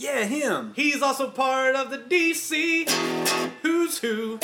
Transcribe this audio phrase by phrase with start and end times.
[0.00, 0.74] Yeah, him.
[0.76, 2.88] He's also part of the DC
[3.62, 4.38] Who's Who.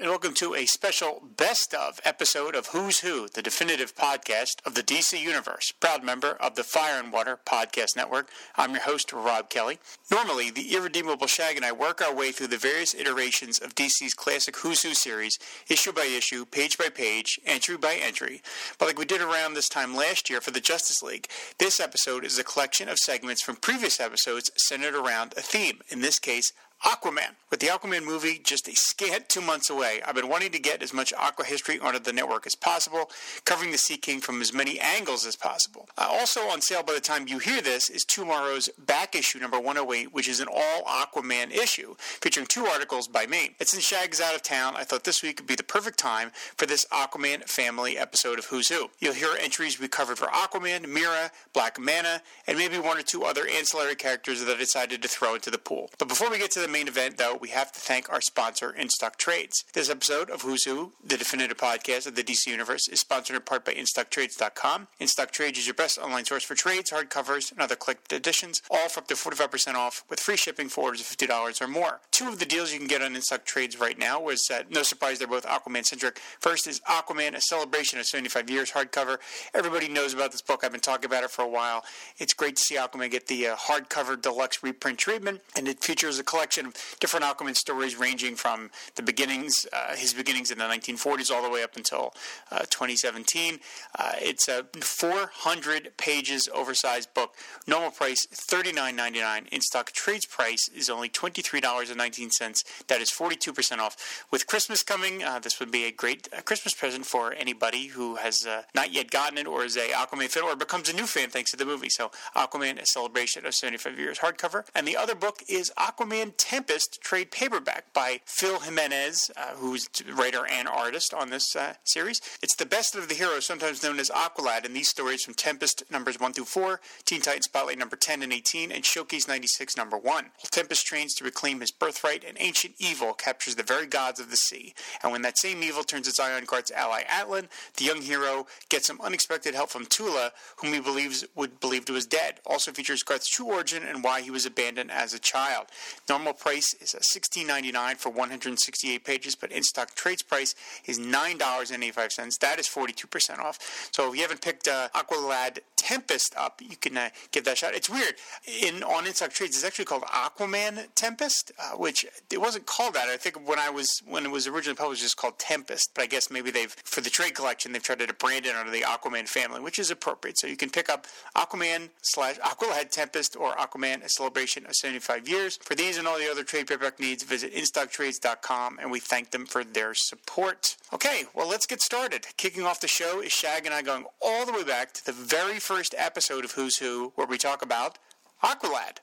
[0.00, 4.76] And welcome to a special best of episode of Who's Who, the definitive podcast of
[4.76, 8.30] the DC Universe, proud member of the Fire and Water Podcast Network.
[8.54, 9.80] I'm your host, Rob Kelly.
[10.08, 14.14] Normally, the irredeemable Shag and I work our way through the various iterations of DC's
[14.14, 15.36] classic Who's Who series,
[15.68, 18.40] issue by issue, page by page, entry by entry.
[18.78, 21.26] But like we did around this time last year for the Justice League,
[21.58, 26.02] this episode is a collection of segments from previous episodes centered around a theme, in
[26.02, 26.52] this case,
[26.84, 27.34] Aquaman.
[27.50, 30.82] With the Aquaman movie just a scant two months away, I've been wanting to get
[30.82, 33.10] as much Aqua history onto the network as possible,
[33.44, 35.88] covering the Sea King from as many angles as possible.
[35.96, 39.58] Uh, also on sale by the time you hear this is TwoMorrows' back issue number
[39.58, 43.56] 108, which is an all Aquaman issue, featuring two articles by me.
[43.58, 46.30] And since Shag's out of town, I thought this week would be the perfect time
[46.56, 48.90] for this Aquaman family episode of Who's Who.
[48.98, 53.24] You'll hear entries we covered for Aquaman, Mera, Black Manta, and maybe one or two
[53.24, 55.90] other ancillary characters that I decided to throw into the pool.
[55.98, 58.70] But before we get to the main event, though, we have to thank our sponsor,
[58.70, 59.64] In Stock Trades.
[59.72, 63.42] This episode of Who's Who, the definitive podcast of the DC Universe, is sponsored in
[63.42, 64.88] part by InStockTrades.com.
[65.00, 68.62] In Stock Trades is your best online source for trades, hardcovers, and other clicked editions,
[68.70, 72.00] all for up to 45% off with free shipping for orders of $50 or more.
[72.10, 74.82] Two of the deals you can get on In Stock Trades right now was no
[74.82, 76.18] surprise, they're both Aquaman centric.
[76.40, 79.18] First is Aquaman, a celebration of 75 years hardcover.
[79.54, 80.64] Everybody knows about this book.
[80.64, 81.84] I've been talking about it for a while.
[82.18, 86.18] It's great to see Aquaman get the uh, hardcover deluxe reprint treatment, and it features
[86.18, 90.64] a collection of different Aquaman stories ranging from the beginnings, uh, his beginnings in the
[90.64, 92.12] 1940s, all the way up until
[92.50, 93.60] uh, 2017.
[93.98, 97.34] Uh, it's a 400 pages oversized book.
[97.66, 99.48] Normal price $39.99.
[99.48, 102.86] In stock trades price is only $23.19.
[102.86, 104.24] That is 42% off.
[104.30, 108.16] With Christmas coming, uh, this would be a great uh, Christmas present for anybody who
[108.16, 111.30] has not yet gotten it or is a Aquaman fan or becomes a new fan
[111.30, 111.88] thanks to the movie.
[111.88, 114.64] So Aquaman, a celebration of 75 years hardcover.
[114.74, 120.46] And the other book is Aquaman Tempest trade paperback by Phil Jimenez, uh, who's writer
[120.46, 122.22] and artist on this uh, series.
[122.42, 125.82] It's the best of the heroes, sometimes known as Aqualad, and these stories from Tempest
[125.90, 129.98] numbers 1 through 4, Teen Titans Spotlight number 10 and 18, and Showcase 96 number
[129.98, 130.04] 1.
[130.04, 134.30] While Tempest trains to reclaim his birthright, and ancient evil captures the very gods of
[134.30, 134.72] the sea.
[135.02, 138.46] And when that same evil turns its eye on Garth's ally Atlan, the young hero
[138.70, 142.40] gets some unexpected help from Tula, whom he believes would believed was dead.
[142.46, 145.66] Also features Garth's true origin and why he was abandoned as a child.
[146.08, 150.54] Normal price is $16.99 for 168 pages, but in stock trades price
[150.86, 152.38] is $9.85.
[152.38, 153.58] That is 42% off.
[153.92, 155.58] So if you haven't picked uh, Aqualad
[155.88, 157.74] Tempest up, you can uh, give that a shot.
[157.74, 158.16] It's weird.
[158.46, 162.92] In on in stock trades, it's actually called Aquaman Tempest, uh, which it wasn't called
[162.92, 163.08] that.
[163.08, 165.92] I think when I was when it was originally published, it was called Tempest.
[165.94, 168.70] But I guess maybe they've for the trade collection they've tried to brand it under
[168.70, 170.36] the Aquaman family, which is appropriate.
[170.36, 175.26] So you can pick up Aquaman slash Aqualad Tempest or Aquaman: A Celebration of 75
[175.26, 175.56] Years.
[175.56, 179.46] For these and all the other trade paperback needs, visit InStockTrades.com, and we thank them
[179.46, 180.76] for their support.
[180.92, 182.26] Okay, well let's get started.
[182.36, 185.12] Kicking off the show is Shag and I going all the way back to the
[185.12, 187.98] very first episode of Who's Who, where we talk about
[188.42, 188.98] Aqualad.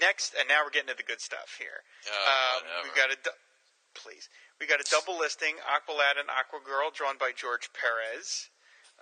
[0.00, 1.82] Next, and now we're getting to the good stuff here.
[2.08, 3.36] um, we've got a, du-
[3.92, 8.48] please, we got a double listing: Aqualad and Aquagirl, drawn by George Perez,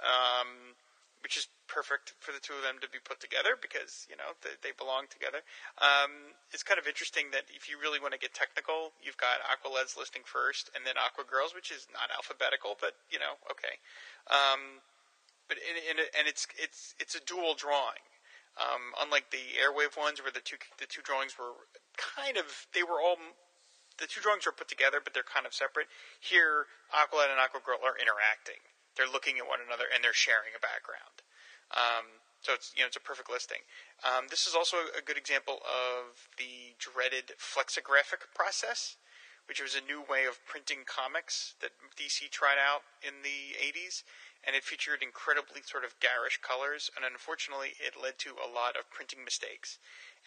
[0.00, 0.74] um,
[1.22, 4.34] which is perfect for the two of them to be put together because you know
[4.40, 5.44] they, they belong together.
[5.78, 9.44] Um, it's kind of interesting that if you really want to get technical, you've got
[9.44, 13.78] Aqualad's listing first, and then Aqua Girls, which is not alphabetical, but you know, okay.
[14.30, 14.82] Um,
[15.46, 18.02] but in, in, and it's it's it's a dual drawing.
[18.58, 21.54] Um, unlike the airwave ones, where the two the two drawings were
[21.94, 23.16] kind of they were all
[23.98, 25.86] the two drawings were put together, but they're kind of separate.
[26.20, 28.62] Here, Aqualad and Aquagirl are interacting.
[28.98, 31.22] They're looking at one another and they're sharing a background.
[31.70, 33.62] Um, so it's you know it's a perfect listing.
[34.02, 38.98] Um, this is also a good example of the dreaded flexographic process,
[39.46, 44.06] which was a new way of printing comics that DC tried out in the 80s,
[44.46, 48.78] and it featured incredibly sort of garish colors, and unfortunately, it led to a lot
[48.78, 49.78] of printing mistakes.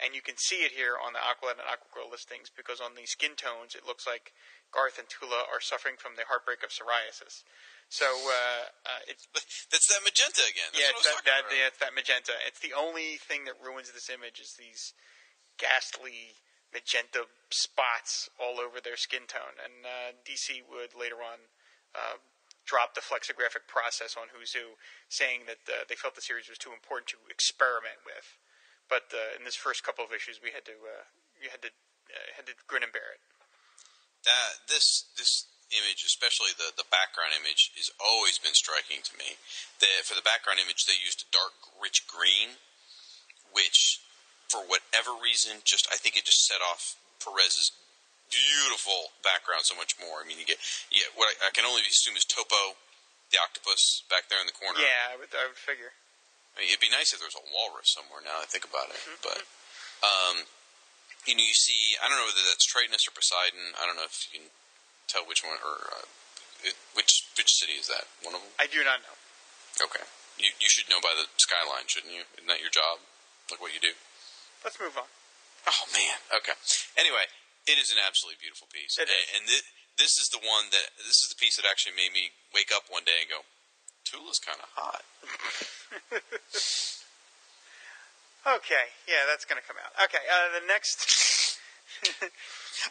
[0.01, 3.05] And you can see it here on the Aqualad and Aquagirl listings because on the
[3.05, 4.33] skin tones, it looks like
[4.73, 7.45] Garth and Tula are suffering from the heartbreak of psoriasis.
[7.91, 9.27] So uh, uh, it's
[9.71, 10.71] That's that magenta again.
[10.71, 12.31] That's yeah, it's that, that, yeah, it's that magenta.
[12.47, 14.95] It's the only thing that ruins this image is these
[15.59, 16.39] ghastly
[16.71, 19.59] magenta spots all over their skin tone.
[19.59, 21.51] And uh, DC would later on
[21.91, 22.23] uh,
[22.63, 24.79] drop the flexographic process on Who's Who,
[25.11, 28.39] saying that uh, they felt the series was too important to experiment with.
[28.87, 31.11] But uh, in this first couple of issues, we had to uh,
[31.43, 31.75] you had to
[32.07, 33.23] uh, had to grin and bear it.
[34.71, 39.39] this this image, especially the the background image, has always been striking to me.
[39.79, 42.61] The, for the background image, they used a dark, rich green,
[43.51, 43.99] which,
[44.47, 47.71] for whatever reason, just I think it just set off Perez's
[48.31, 50.23] beautiful background so much more.
[50.23, 52.79] I mean, you get yeah, what I, I can only assume is Topo,
[53.31, 54.79] the octopus back there in the corner.
[54.79, 55.95] Yeah, I would, I would figure.
[56.55, 58.19] I mean, it'd be nice if there was a walrus somewhere.
[58.23, 59.43] Now that I think about it, but
[60.03, 60.47] um,
[61.27, 63.77] you know, you see, I don't know whether that's Tritonis or Poseidon.
[63.77, 64.47] I don't know if you can
[65.11, 66.07] tell which one or uh,
[66.63, 68.07] it, which which city is that?
[68.23, 68.51] One of them.
[68.55, 69.15] I do not know.
[69.83, 70.03] Okay,
[70.39, 72.23] you you should know by the skyline, shouldn't you?
[72.39, 73.03] Isn't that your job?
[73.51, 73.91] Like what you do?
[74.63, 75.11] Let's move on.
[75.67, 76.17] Oh man.
[76.31, 76.55] Okay.
[76.95, 77.27] Anyway,
[77.67, 79.27] it is an absolutely beautiful piece, It and, is.
[79.35, 79.67] and thi-
[79.99, 82.87] this is the one that this is the piece that actually made me wake up
[82.87, 83.43] one day and go,
[84.07, 85.03] Tula's kind of hot.
[88.41, 89.93] Okay, yeah, that's going to come out.
[90.01, 90.97] Okay, uh, the next.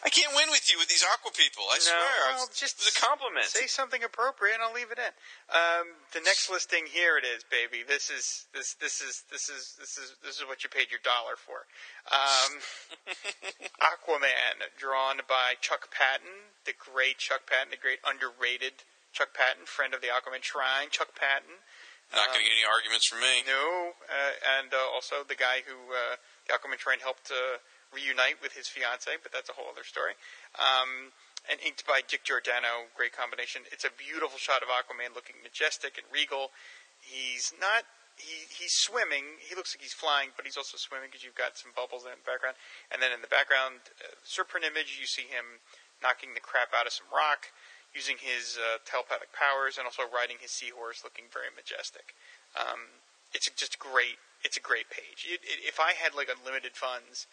[0.04, 1.64] I can't win with you with these aqua people.
[1.70, 2.18] I No, swear.
[2.34, 3.46] Well, was- just it was a compliment.
[3.46, 5.12] Say something appropriate, and I'll leave it in.
[5.50, 7.82] Um, the next listing here it is, baby.
[7.82, 11.00] This is this this is this is this is this is what you paid your
[11.02, 11.66] dollar for.
[12.10, 12.60] Um,
[13.80, 19.94] Aquaman, drawn by Chuck Patton, the great Chuck Patton, the great underrated Chuck Patton, friend
[19.94, 21.64] of the Aquaman Shrine, Chuck Patton.
[22.10, 23.46] Not going to get any arguments from me.
[23.46, 28.38] No, uh, and uh, also the guy who uh, the Aquaman Shrine helped uh, reunite
[28.42, 30.14] with his fiance, but that's a whole other story.
[30.58, 31.14] Um,
[31.48, 33.64] and inked by Dick Giordano, great combination.
[33.72, 36.52] It's a beautiful shot of Aquaman looking majestic and regal.
[37.00, 37.88] He's not.
[38.20, 39.40] He, he's swimming.
[39.40, 42.12] He looks like he's flying, but he's also swimming because you've got some bubbles in
[42.12, 42.60] the background.
[42.92, 44.12] And then in the background, uh,
[44.60, 45.64] image, you see him
[46.04, 47.48] knocking the crap out of some rock
[47.96, 52.12] using his uh, telepathic powers and also riding his seahorse, looking very majestic.
[52.54, 53.00] Um,
[53.32, 54.20] it's just great.
[54.44, 55.26] It's a great page.
[55.28, 57.26] It, it, if I had like unlimited funds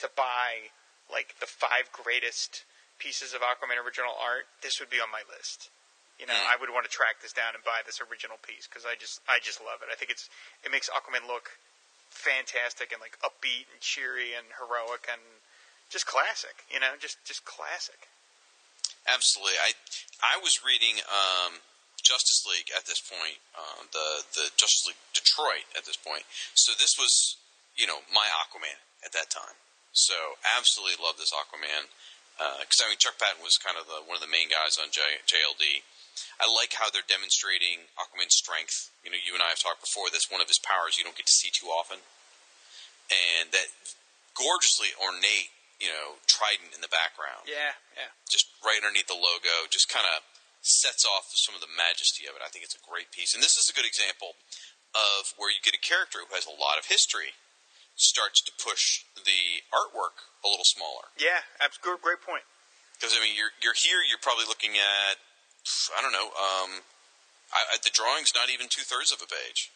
[0.00, 0.74] to buy
[1.10, 2.64] like the five greatest
[2.98, 5.70] pieces of Aquaman original art, this would be on my list.
[6.18, 6.50] You know, Hmm.
[6.50, 9.22] I would want to track this down and buy this original piece because I just,
[9.30, 9.88] I just love it.
[9.90, 10.26] I think it's,
[10.66, 11.54] it makes Aquaman look
[12.10, 15.22] fantastic and like upbeat and cheery and heroic and
[15.88, 16.66] just classic.
[16.66, 18.10] You know, just, just classic.
[19.06, 19.56] Absolutely.
[19.62, 19.72] I
[20.20, 21.64] I was reading um,
[22.02, 26.28] Justice League at this point, um, the the Justice League Detroit at this point.
[26.52, 27.36] So this was,
[27.76, 29.56] you know, my Aquaman at that time.
[29.92, 31.90] So absolutely love this Aquaman
[32.38, 34.78] uh, because I mean Chuck Patton was kind of the, one of the main guys
[34.78, 35.82] on J, JLD.
[36.38, 38.90] I like how they're demonstrating Aquaman's strength.
[39.02, 40.10] You know, you and I have talked before.
[40.10, 42.02] That's one of his powers you don't get to see too often,
[43.10, 43.70] and that
[44.38, 45.50] gorgeously ornate,
[45.82, 48.10] you know, trident in the background Yeah, yeah.
[48.30, 50.22] just right underneath the logo, just kind of
[50.62, 52.42] sets off some of the majesty of it.
[52.42, 54.38] I think it's a great piece, and this is a good example
[54.94, 57.34] of where you get a character who has a lot of history
[57.98, 61.10] starts to push the artwork a little smaller.
[61.18, 62.46] Yeah, abs- good, great point.
[62.94, 65.18] Because I mean, you're you're here, you're probably looking at
[65.92, 66.86] I don't know, um,
[67.52, 69.68] I, I, the drawing's not even two thirds of a page.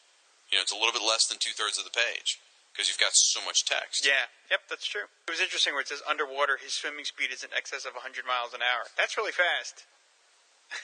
[0.49, 2.41] You know, it's a little bit less than two thirds of the page
[2.73, 4.05] because you've got so much text.
[4.05, 5.09] Yeah, yep, that's true.
[5.29, 8.25] It was interesting where it says underwater, his swimming speed is in excess of 100
[8.25, 8.89] miles an hour.
[8.97, 9.85] That's really fast.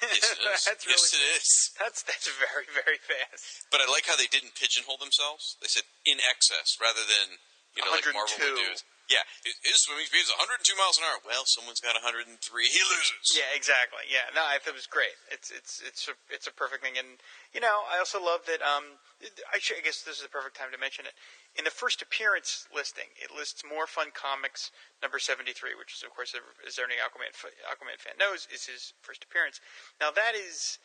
[0.02, 0.64] Yes, it is.
[0.64, 1.48] that's yes, really it is.
[1.78, 3.66] That's that's very very fast.
[3.72, 5.56] But I like how they didn't pigeonhole themselves.
[5.60, 7.40] They said in excess rather than
[7.76, 8.78] you know like Marvel would do.
[9.08, 11.16] Yeah, his- swimming speed is 102 miles an hour.
[11.24, 12.28] Well, someone's got 103.
[12.68, 13.32] He loses.
[13.32, 14.04] Yeah, exactly.
[14.04, 15.16] Yeah, no, I thought it was great.
[15.32, 17.16] It's it's it's a, it's a perfect thing, and
[17.56, 18.60] you know, I also love that.
[18.60, 19.00] Um,
[19.48, 21.16] I should, I guess this is the perfect time to mention it.
[21.56, 26.12] In the first appearance listing, it lists More Fun Comics number 73, which is of
[26.12, 27.32] course, as any Aquaman
[27.64, 29.58] Aquaman fan knows, is his first appearance.
[29.98, 30.78] Now that is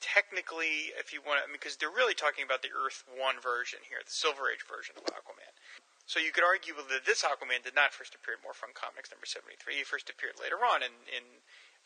[0.00, 4.00] technically, if you want to, because they're really talking about the Earth One version here,
[4.04, 5.52] the Silver Age version of Aquaman.
[6.04, 9.08] So you could argue that this Aquaman did not first appear in More Fun Comics
[9.08, 9.80] number 73.
[9.80, 11.24] He first appeared later on in, in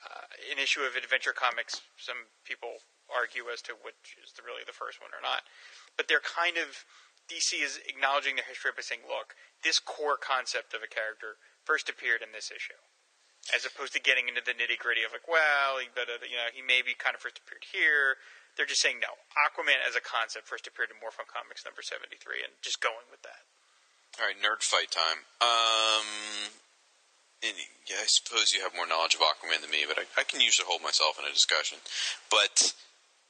[0.03, 1.87] uh, an issue of Adventure Comics.
[1.95, 5.47] Some people argue as to which is the, really the first one or not.
[5.95, 6.83] But they're kind of,
[7.31, 11.87] DC is acknowledging their history by saying, look, this core concept of a character first
[11.87, 12.79] appeared in this issue.
[13.55, 16.51] as opposed to getting into the nitty gritty of like, well, he, uh, you know,
[16.53, 18.21] he maybe kind of first appeared here.
[18.57, 19.15] They're just saying no.
[19.39, 22.83] Aquaman as a concept first appeared in More Fun Comics number seventy three, and just
[22.83, 23.47] going with that.
[24.19, 25.23] All right, nerd fight time.
[25.39, 26.51] Um,
[27.39, 30.43] yeah, I suppose you have more knowledge of Aquaman than me, but I, I can
[30.43, 31.79] usually hold myself in a discussion.
[32.27, 32.75] But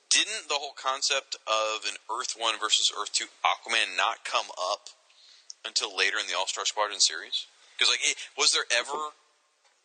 [0.08, 4.88] didn't the whole concept of an Earth One versus Earth Two Aquaman not come up
[5.60, 7.44] until later in the All Star Squadron series?
[7.76, 8.00] Because like,
[8.40, 9.12] was there ever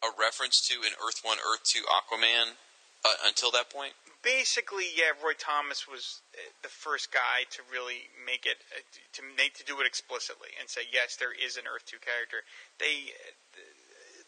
[0.08, 2.56] a reference to an Earth One, Earth Two Aquaman
[3.04, 3.92] uh, until that point?
[4.24, 8.80] Basically, yeah, Roy Thomas was uh, the first guy to really make it uh,
[9.20, 12.48] to make to do it explicitly and say yes, there is an Earth Two character.
[12.80, 13.36] They uh,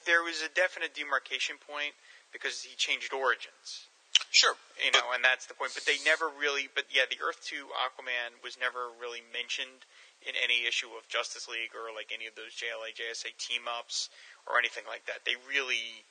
[0.03, 1.95] there was a definite demarcation point
[2.35, 3.87] because he changed origins.
[4.35, 5.71] Sure, you know, and that's the point.
[5.71, 6.67] But they never really.
[6.67, 9.87] But yeah, the Earth Two Aquaman was never really mentioned
[10.19, 14.11] in any issue of Justice League or like any of those JLA JSA team ups
[14.43, 15.23] or anything like that.
[15.23, 16.03] They really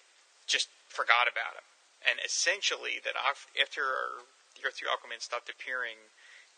[0.49, 1.69] just forgot about him.
[2.05, 3.83] And essentially, that after
[4.55, 6.13] the Earth Two Aquaman stopped appearing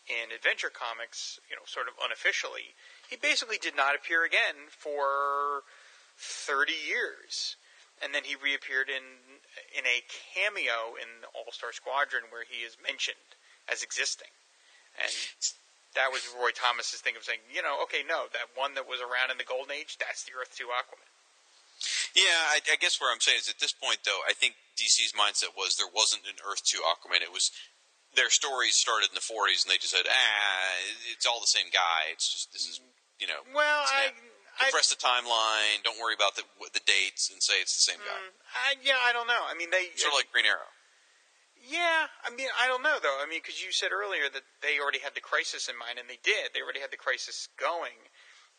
[0.07, 2.75] in Adventure Comics, you know, sort of unofficially,
[3.09, 5.63] he basically did not appear again for
[6.15, 7.55] thirty years
[8.01, 9.41] and then he reappeared in
[9.73, 14.31] in a cameo in All Star Squadron where he is mentioned as existing,
[14.97, 15.11] and
[15.97, 19.01] that was Roy Thomas's thing of saying, you know, okay, no, that one that was
[19.01, 21.09] around in the Golden Age, that's the Earth Two Aquaman.
[22.17, 25.13] Yeah, I, I guess where I'm saying is at this point, though, I think DC's
[25.13, 27.21] mindset was there wasn't an Earth Two Aquaman.
[27.21, 27.53] It was
[28.17, 30.65] their stories started in the 40s, and they just said, ah,
[31.13, 32.09] it's all the same guy.
[32.09, 32.81] It's just this is
[33.21, 33.45] you know.
[33.53, 34.17] Well, I
[34.57, 35.85] compress the timeline.
[35.85, 36.43] Don't worry about the
[36.73, 38.17] the dates and say it's the same guy.
[38.17, 39.45] Mm, I, yeah, I don't know.
[39.45, 40.73] I mean, they sort of like Green Arrow.
[41.61, 43.21] Yeah, I mean, I don't know though.
[43.21, 46.09] I mean, because you said earlier that they already had the crisis in mind, and
[46.09, 46.57] they did.
[46.57, 48.09] They already had the crisis going,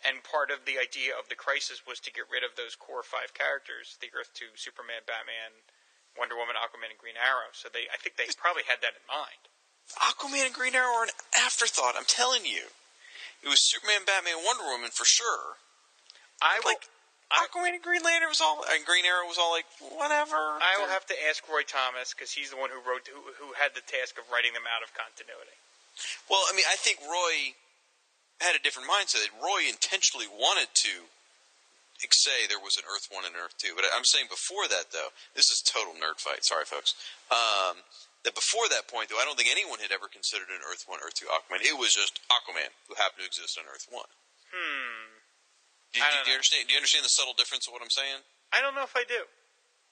[0.05, 3.03] and part of the idea of the crisis was to get rid of those core
[3.03, 5.65] five characters: the Earth Two, Superman, Batman,
[6.15, 7.51] Wonder Woman, Aquaman, and Green Arrow.
[7.55, 9.43] So they, I think they probably had that in mind.
[9.97, 11.97] Aquaman and Green Arrow are an afterthought.
[11.97, 12.71] I'm telling you,
[13.41, 15.63] it was Superman, Batman, Wonder Woman for sure.
[16.43, 16.87] I like
[17.29, 20.37] Aquaman and Green Lantern was all, and Green Arrow was all like whatever.
[20.37, 23.53] I will have to ask Roy Thomas because he's the one who wrote, who, who
[23.53, 25.57] had the task of writing them out of continuity.
[26.31, 27.59] Well, I mean, I think Roy
[28.41, 29.27] had a different mindset.
[29.39, 31.11] Roy intentionally wanted to
[32.15, 35.11] say there was an Earth One and Earth Two, but I'm saying before that, though,
[35.35, 36.47] this is total nerd fight.
[36.47, 36.95] Sorry, folks.
[37.31, 37.83] Um,
[38.23, 41.03] that before that point, though, I don't think anyone had ever considered an Earth One,
[41.03, 41.63] Earth Two Aquaman.
[41.63, 44.11] It was just Aquaman who happened to exist on Earth One.
[44.55, 45.19] Hmm.
[45.95, 46.69] Do, do, do you understand?
[46.69, 48.23] Do you understand the subtle difference of what I'm saying?
[48.55, 49.27] I don't know if I do.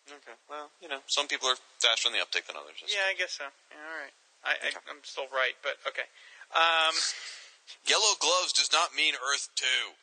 [0.07, 0.37] Okay.
[0.47, 2.79] Well, you know, some people are faster on the uptake than others.
[2.87, 3.51] Yeah, I guess so.
[3.75, 4.15] Yeah, all right.
[4.47, 4.79] I, okay.
[4.79, 6.07] I, am still right, but okay.
[6.55, 6.95] Um,
[7.87, 9.95] Yellow gloves does not mean Earth Two.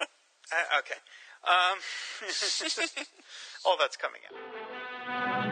[0.52, 0.98] uh, okay.
[1.44, 1.78] Um,
[3.66, 5.44] all that's coming out.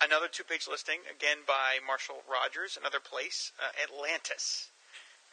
[0.00, 4.70] Another two page listing, again by Marshall Rogers, another place, uh, Atlantis,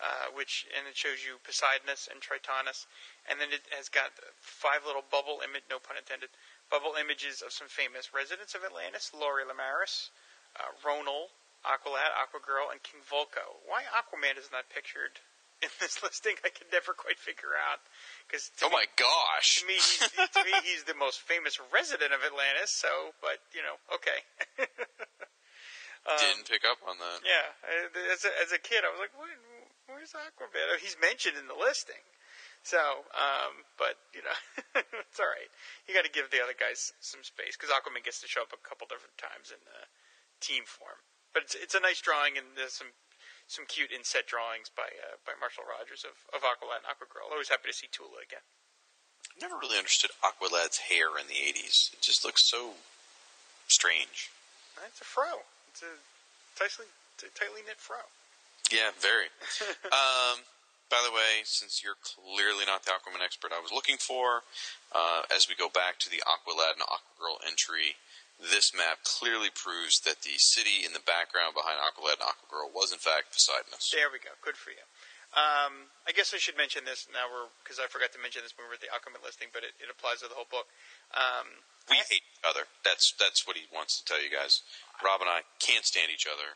[0.02, 2.86] uh, which, and it shows you Poseidonis and Tritonis.
[3.30, 6.30] And then it has got five little bubble image, no pun intended,
[6.70, 10.10] bubble images of some famous residents of Atlantis Lori Lemaris,
[10.58, 11.34] uh, Ronal,
[11.66, 13.62] Aqualad, Aquagirl, and King Vulko.
[13.66, 15.22] Why Aquaman is not pictured
[15.64, 17.82] in this listing, I can never quite figure out.
[18.28, 22.12] Because oh me, my gosh, to me, he's, to me, he's the most famous resident
[22.12, 22.74] of Atlantis.
[22.74, 24.20] So, but you know, okay.
[26.10, 27.24] um, Didn't pick up on that.
[27.24, 27.48] Yeah,
[28.14, 29.14] as a, as a kid, I was like,
[29.88, 32.04] "Where's Aquaman?" Oh, he's mentioned in the listing.
[32.66, 34.34] So, um, but you know,
[35.06, 35.54] it's all right.
[35.86, 38.58] You got to give the other guys some space because Aquaman gets to show up
[38.58, 39.86] a couple different times in the
[40.42, 40.98] team form.
[41.30, 42.98] But it's it's a nice drawing and there's some
[43.46, 47.30] some cute inset drawings by uh, by Marshall Rogers of, of Aqualad and Aquagirl.
[47.30, 48.42] Always happy to see Tula again.
[49.30, 51.94] I Never really understood Aqualad's hair in the '80s.
[51.94, 52.82] It just looks so
[53.70, 54.34] strange.
[54.90, 55.46] It's a fro.
[55.70, 56.02] It's a
[56.58, 56.90] tightly,
[57.38, 58.10] tightly knit fro.
[58.74, 59.30] Yeah, very.
[59.94, 60.42] um,
[60.90, 64.46] by the way, since you're clearly not the Aquaman expert I was looking for,
[64.94, 67.98] uh, as we go back to the Aqualad and Aquagirl entry
[68.40, 72.92] this map clearly proves that the city in the background behind Aqualad and Aquagirl was
[72.92, 73.92] in fact Poseidonis.
[73.96, 74.36] There we go.
[74.44, 74.84] Good for you.
[75.36, 77.28] Um, I guess I should mention this now,
[77.60, 79.76] because I forgot to mention this when we were at the Aquaman listing, but it,
[79.84, 80.72] it applies to the whole book.
[81.12, 82.72] Um, we I, hate each other.
[82.88, 84.64] That's that's what he wants to tell you guys.
[85.04, 86.56] Rob and I can't stand each other,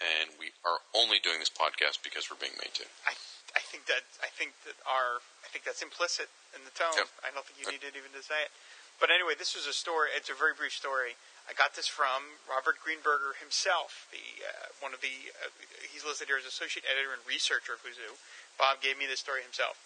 [0.00, 2.88] and we are only doing this podcast because we're being made to.
[3.04, 3.12] I
[3.56, 6.92] I think that I think that our I think that's implicit in the tone.
[6.92, 7.08] Yep.
[7.24, 8.52] I don't think you needed even to say it.
[9.00, 10.12] But anyway, this was a story.
[10.12, 11.16] It's a very brief story.
[11.48, 15.52] I got this from Robert Greenberger himself, the uh, one of the uh,
[15.88, 18.20] he's listed here as associate editor and researcher of Who's Who,
[18.60, 19.80] Bob gave me this story himself.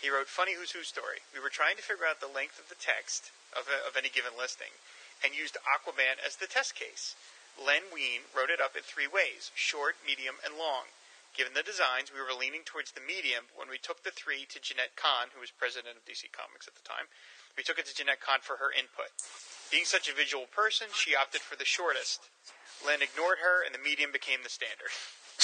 [0.00, 1.20] He wrote Funny Who's Who story.
[1.36, 4.08] We were trying to figure out the length of the text of, a, of any
[4.08, 4.72] given listing
[5.22, 7.14] and used Aquaman as the test case.
[7.54, 10.90] Len Wein wrote it up in three ways short, medium, and long.
[11.32, 14.60] Given the designs, we were leaning towards the medium when we took the three to
[14.60, 17.08] Jenette Kahn, who was president of DC Comics at the time.
[17.56, 19.08] We took it to Jenette Kahn for her input.
[19.72, 22.28] Being such a visual person, she opted for the shortest.
[22.84, 24.92] Len ignored her, and the medium became the standard.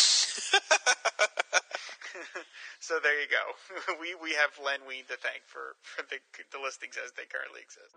[2.80, 3.56] so there you go.
[4.00, 6.20] we we have Len Wein to thank for, for the,
[6.52, 7.96] the listings as they currently exist.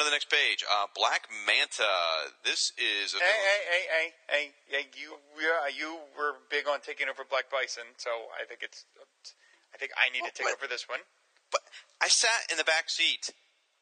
[0.00, 0.64] To the next page.
[0.64, 2.32] Uh, Black Manta.
[2.40, 4.84] This is a Hey, hey, hey, hey, hey, hey!
[4.96, 9.76] You, yeah, you were big on taking over Black Bison, so I think it's, I
[9.76, 10.56] think I need to take What?
[10.56, 11.04] over this one.
[11.52, 11.68] But
[12.00, 13.28] I sat in the back seat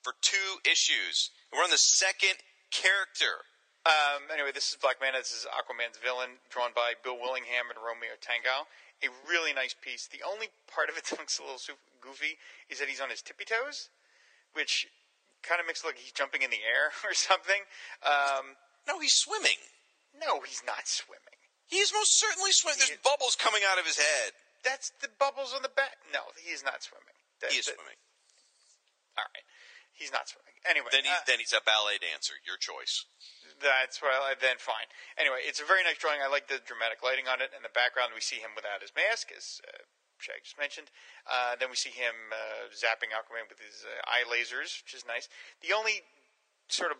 [0.02, 1.30] for two issues.
[1.54, 2.42] We're on the second
[2.74, 3.46] character.
[3.86, 5.22] Um, anyway, this is Black Manta.
[5.22, 8.66] This is Aquaman's villain, drawn by Bill Willingham and Romeo Tanghal.
[9.06, 10.10] A really nice piece.
[10.10, 11.62] The only part of it that looks a little
[12.02, 13.94] goofy is that he's on his tippy toes,
[14.50, 14.90] which
[15.42, 17.62] kind of makes it look like he's jumping in the air or something.
[18.04, 19.58] Um, No, he's swimming.
[20.14, 21.38] no, he's not swimming.
[21.68, 22.80] He's most certainly swimming.
[22.80, 24.32] There's He- bubbles coming out of his head.
[24.64, 25.98] That's the bubbles on the back.
[26.12, 27.14] No, he is not swimming.
[27.40, 28.00] That- He is that- swimming.
[29.18, 29.44] All right,
[29.92, 30.54] he's not swimming.
[30.66, 32.34] Anyway, Then, he, uh, then he's a ballet dancer.
[32.46, 33.06] Your choice.
[33.60, 34.86] That's well, then fine.
[35.16, 36.22] Anyway, it's a very nice drawing.
[36.22, 37.50] I like the dramatic lighting on it.
[37.56, 39.82] In the background, we see him without his mask, as uh,
[40.18, 40.90] Shag just mentioned.
[41.26, 45.06] Uh, then we see him uh, zapping Aquaman with his uh, eye lasers, which is
[45.06, 45.28] nice.
[45.62, 46.02] The only
[46.68, 46.98] sort of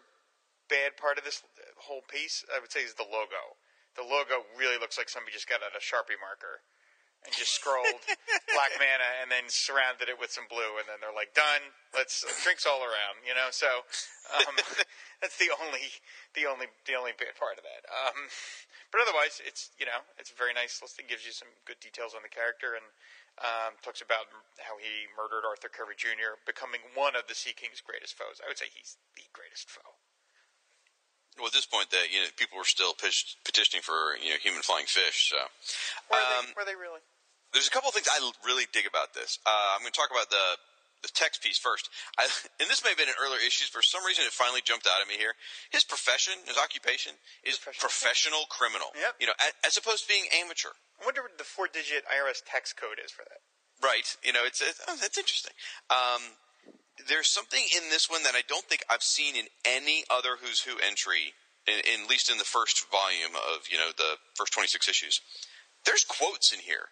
[0.71, 1.43] bad part of this
[1.77, 3.59] whole piece, I would say, is the logo.
[3.97, 6.63] The logo really looks like somebody just got out a Sharpie marker
[7.25, 8.03] and just scrolled
[8.55, 11.75] Black Manta and then surrounded it with some blue, and then they're like, "Done.
[11.93, 13.85] Let's uh, drinks all around." You know, so
[14.35, 14.55] um,
[15.23, 15.91] that's the only,
[16.39, 17.83] the only, the only bad part of that.
[17.91, 18.31] Um,
[18.95, 21.11] but otherwise, it's you know, it's a very nice list listing.
[21.11, 22.87] Gives you some good details on the character and
[23.43, 24.31] um, talks about
[24.63, 28.43] how he murdered Arthur Curry Jr., becoming one of the Sea King's greatest foes.
[28.43, 29.98] I would say he's the greatest foe.
[31.39, 34.39] Well, at this point, that you know, people were still pitched, petitioning for you know
[34.43, 35.31] human flying fish.
[35.31, 35.39] So,
[36.11, 37.01] Were, um, they, were they really?
[37.55, 39.39] there's a couple of things I really dig about this.
[39.47, 40.59] Uh, I'm going to talk about the
[41.03, 41.89] the text piece first.
[42.19, 42.27] I,
[42.61, 43.71] and this may have been in earlier issues.
[43.71, 45.39] For some reason, it finally jumped out at me here.
[45.71, 47.15] His profession, his occupation,
[47.47, 47.87] is Professional.
[47.87, 48.91] professional criminal.
[48.99, 49.13] Yep.
[49.23, 50.75] You know, as, as opposed to being amateur.
[50.99, 53.39] I wonder what the four-digit IRS tax code is for that.
[53.79, 54.11] Right.
[54.27, 55.55] You know, it's, it's oh, that's interesting.
[55.87, 56.35] Um,
[57.07, 60.61] there's something in this one that I don't think I've seen in any other Who's
[60.63, 61.35] Who entry,
[61.67, 65.21] in, in at least in the first volume of you know the first 26 issues.
[65.85, 66.91] There's quotes in here.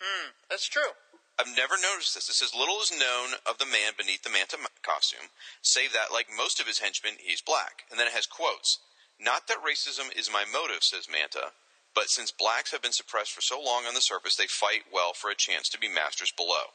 [0.00, 0.94] Hmm, that's true.
[1.38, 2.28] I've never noticed this.
[2.28, 5.28] It says little is known of the man beneath the manta costume,
[5.60, 7.84] save that, like most of his henchmen, he's black.
[7.90, 8.78] And then it has quotes.
[9.20, 11.52] Not that racism is my motive, says Manta,
[11.94, 15.12] but since blacks have been suppressed for so long on the surface, they fight well
[15.12, 16.72] for a chance to be masters below.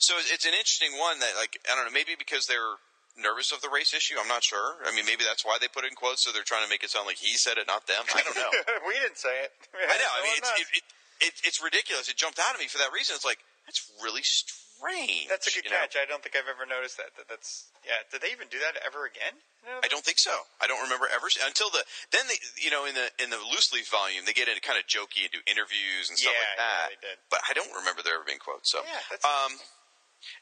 [0.00, 2.76] So it's- an interesting one that, like, I don't know, maybe because they're
[3.16, 4.16] nervous of the race issue.
[4.18, 4.80] I'm not sure.
[4.88, 6.82] I mean, maybe that's why they put it in quotes, so they're trying to make
[6.82, 8.02] it sound like he said it, not them.
[8.14, 8.48] I don't know.
[8.88, 9.52] we didn't say it.
[9.76, 10.10] I know.
[10.16, 10.84] I mean, it's, it, it,
[11.20, 12.08] it, it's ridiculous.
[12.08, 13.14] It jumped out at me for that reason.
[13.14, 15.28] It's like, that's really strange.
[15.28, 15.76] That's a good you know?
[15.84, 16.00] catch.
[16.00, 17.12] I don't think I've ever noticed that.
[17.20, 17.28] that.
[17.28, 18.00] That's yeah.
[18.08, 19.36] Did they even do that ever again?
[19.84, 20.32] I don't think so.
[20.56, 21.84] I don't remember ever until the
[22.16, 24.80] then they you know in the in the loose leaf volume they get into kind
[24.80, 26.86] of jokey and do interviews and stuff Yeah, like yeah, that.
[26.96, 27.16] they did.
[27.28, 28.72] But I don't remember there ever being quotes.
[28.72, 29.60] So Yeah, that's- um,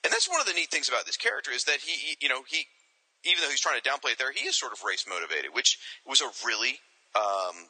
[0.04, 2.42] and that's one of the neat things about this character is that he, you know
[2.46, 2.66] he
[3.24, 5.78] even though he's trying to downplay it there he is sort of race motivated, which
[6.06, 6.78] was a really
[7.16, 7.66] um,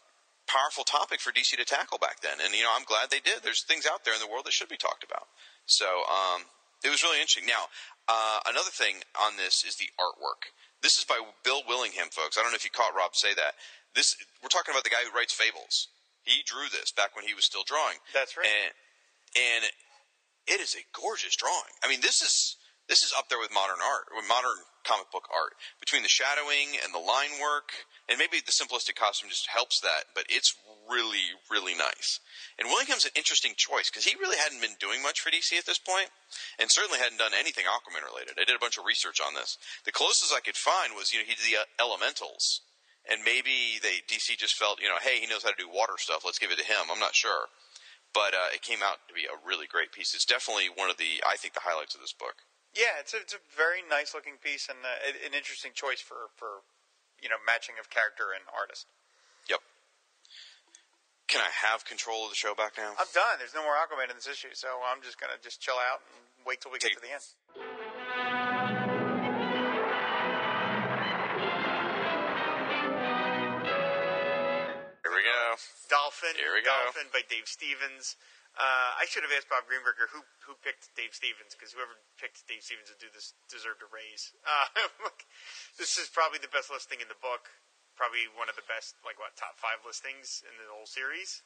[0.47, 2.41] powerful topic for DC to tackle back then.
[2.43, 3.43] And you know I'm glad they did.
[3.43, 5.29] There's things out there in the world that should be talked about.
[5.67, 6.49] So um,
[6.85, 7.49] it was really interesting.
[7.49, 7.69] Now
[8.09, 10.53] uh, another thing on this is the artwork.
[10.83, 12.39] This is by Bill Willingham, folks.
[12.39, 13.59] I don't know if you caught Rob say that.
[13.95, 15.89] This we're talking about the guy who writes fables.
[16.23, 18.05] He drew this back when he was still drawing.
[18.13, 18.45] That's right.
[18.45, 18.73] And,
[19.33, 19.63] and
[20.49, 21.77] it is a gorgeous drawing.
[21.85, 22.57] I mean, this is
[22.89, 25.53] this is up there with modern art, with modern comic book art.
[25.77, 30.09] Between the shadowing and the line work, and maybe the simplistic costume just helps that,
[30.17, 30.57] but it's
[30.89, 32.21] really, really nice.
[32.57, 35.69] And Willingham's an interesting choice because he really hadn't been doing much for DC at
[35.69, 36.09] this point,
[36.57, 38.41] and certainly hadn't done anything Aquaman related.
[38.41, 39.61] I did a bunch of research on this.
[39.85, 42.65] The closest I could find was, you know, he did the uh, Elementals,
[43.05, 46.01] and maybe they DC just felt, you know, hey, he knows how to do water
[46.01, 46.25] stuff.
[46.25, 46.89] Let's give it to him.
[46.89, 47.53] I'm not sure,
[48.15, 50.15] but uh, it came out to be a really great piece.
[50.15, 52.45] It's definitely one of the, I think, the highlights of this book.
[52.77, 56.31] Yeah, it's a, it's a very nice looking piece and uh, an interesting choice for
[56.37, 56.69] for
[57.21, 58.87] you know matching of character and artist.
[59.49, 59.61] Yep.
[61.29, 62.93] Can I have control of the show back now?
[63.01, 63.41] I'm done.
[63.41, 66.45] There's no more Aquaman in this issue, so I'm just gonna just chill out and
[66.45, 68.58] wait till we get to the end.
[75.89, 76.37] Dolphin.
[76.37, 76.73] Here we go.
[76.89, 78.17] Dolphin by Dave Stevens.
[78.59, 82.43] Uh, I should have asked Bob Greenberger who who picked Dave Stevens because whoever picked
[82.49, 84.35] Dave Stevens to do this deserved a raise.
[84.43, 84.67] Uh,
[85.81, 87.53] this is probably the best listing in the book.
[87.95, 91.43] Probably one of the best, like what, top five listings in the whole series.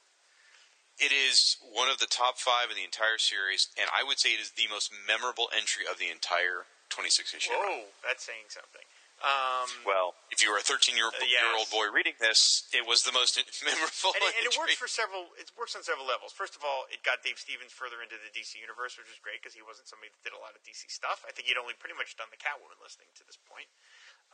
[1.00, 4.36] It is one of the top five in the entire series, and I would say
[4.36, 7.56] it is the most memorable entry of the entire 26 issue.
[7.56, 7.64] run.
[7.64, 8.84] Whoa, that's saying something.
[9.22, 12.82] Um, Well, if you were a 13 year, Uh, year old boy reading this, it
[12.82, 14.10] was the most memorable.
[14.18, 15.30] and, it, and it works for several.
[15.38, 16.34] It works on several levels.
[16.34, 19.38] First of all, it got Dave Stevens further into the DC universe, which was great
[19.38, 21.22] because he wasn't somebody that did a lot of DC stuff.
[21.22, 23.70] I think he'd only pretty much done the Catwoman listing to this point.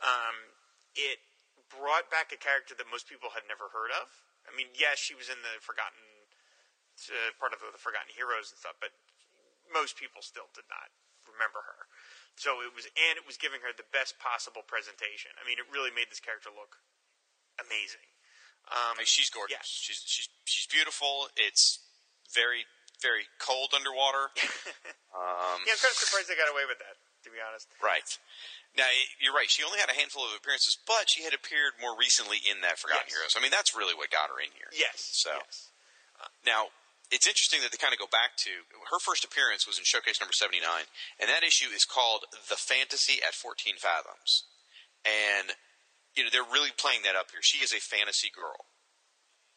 [0.01, 0.57] Um,
[0.97, 1.21] it
[1.69, 4.09] brought back a character that most people had never heard of.
[4.49, 6.01] I mean, yes, she was in the Forgotten
[7.13, 8.89] uh, part of the, the Forgotten Heroes and stuff, but
[9.69, 10.89] most people still did not
[11.29, 11.85] remember her.
[12.37, 15.31] So it was, and it was giving her the best possible presentation.
[15.35, 16.79] I mean, it really made this character look
[17.59, 18.05] amazing.
[18.71, 19.57] Um, Like, she's gorgeous.
[19.59, 19.65] Yeah.
[19.65, 21.27] She's she's she's beautiful.
[21.35, 21.79] It's
[22.31, 22.63] very
[23.01, 24.31] very cold underwater.
[25.15, 27.67] um, Yeah, I'm kind of surprised they got away with that, to be honest.
[27.83, 28.07] Right.
[28.77, 28.87] Now
[29.19, 29.49] you're right.
[29.49, 32.77] She only had a handful of appearances, but she had appeared more recently in that
[32.77, 33.15] Forgotten Yes.
[33.15, 33.33] Heroes.
[33.35, 34.69] I mean, that's really what got her in here.
[34.71, 34.99] Yes.
[35.15, 35.71] So yes.
[36.45, 36.69] now
[37.09, 38.51] it's interesting that they kind of go back to
[38.93, 40.61] her first appearance was in Showcase number 79,
[41.17, 44.45] and that issue is called "The Fantasy at 14 Fathoms,"
[45.05, 45.57] and
[46.13, 47.41] you know they're really playing that up here.
[47.41, 48.69] She is a fantasy girl.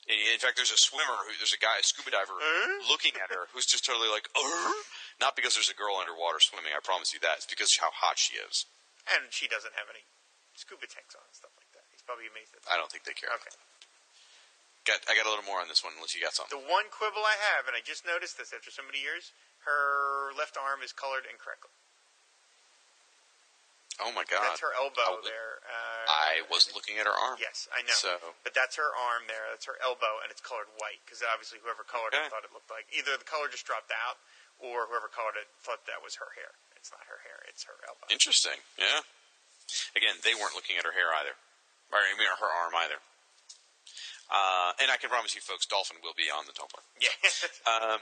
[0.08, 2.90] In in fact, there's a swimmer who, there's a guy, a scuba diver, Huh?
[2.90, 4.72] looking at her who's just totally like, "Arr?"
[5.20, 6.72] not because there's a girl underwater swimming.
[6.74, 7.44] I promise you that.
[7.44, 8.66] It's because of how hot she is.
[9.06, 10.06] And she doesn't have any
[10.54, 11.86] scuba tanks on and stuff like that.
[11.90, 12.74] He's probably amazed at that.
[12.74, 13.30] I don't think they care.
[13.34, 13.54] Okay.
[14.82, 16.58] Got, I got a little more on this one, unless you got something.
[16.58, 19.30] The one quibble I have, and I just noticed this after so many years,
[19.62, 21.70] her left arm is colored incorrectly.
[24.02, 24.42] Oh my god!
[24.42, 25.52] That's her elbow I there.
[25.62, 27.38] Uh, I wasn't looking at her arm.
[27.38, 27.94] Yes, I know.
[27.94, 29.46] So But that's her arm there.
[29.54, 32.24] That's her elbow, and it's colored white because obviously whoever colored Okay.
[32.26, 34.18] it thought it looked like either the color just dropped out,
[34.58, 36.56] or whoever colored it thought that was her hair.
[36.74, 38.08] It's not her hair; it's her elbow.
[38.10, 38.58] interesting.
[38.80, 39.06] Yeah.
[39.94, 41.36] Again, they weren't looking at her hair either,
[41.94, 42.98] or I mean her arm either.
[44.32, 46.80] Uh, and I can promise you, folks, Dolphin will be on the Tumblr.
[46.96, 47.12] Yeah.
[47.62, 48.00] Um,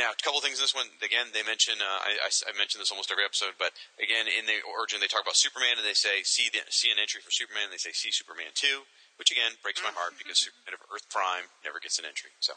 [0.00, 0.88] now, a couple of things in this one.
[1.04, 4.48] Again, they mention uh, I, I, I mention this almost every episode, but again, in
[4.48, 7.28] the origin, they talk about Superman, and they say see the, see an entry for
[7.28, 7.68] Superman.
[7.68, 8.88] And they say see Superman two,
[9.20, 12.32] which again breaks my heart because Superman of Earth Prime never gets an entry.
[12.40, 12.56] So,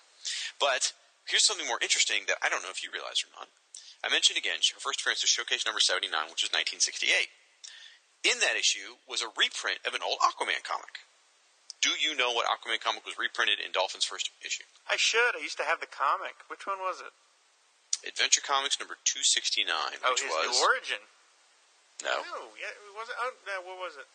[0.56, 0.96] but
[1.28, 3.52] here's something more interesting that I don't know if you realize or not.
[4.00, 7.28] I mentioned again her first appearance was Showcase number seventy nine, which was 1968.
[8.32, 11.04] In that issue was a reprint of an old Aquaman comic.
[11.82, 14.66] Do you know what Aquaman comic was reprinted in Dolphin's first issue?
[14.90, 15.36] I should.
[15.38, 16.34] I used to have the comic.
[16.50, 17.14] Which one was it?
[18.06, 21.02] Adventure Comics number 269, Oh, which his was new origin.
[22.06, 23.18] no, Oh, yeah, it wasn't.
[23.22, 24.06] Oh, no, what was it?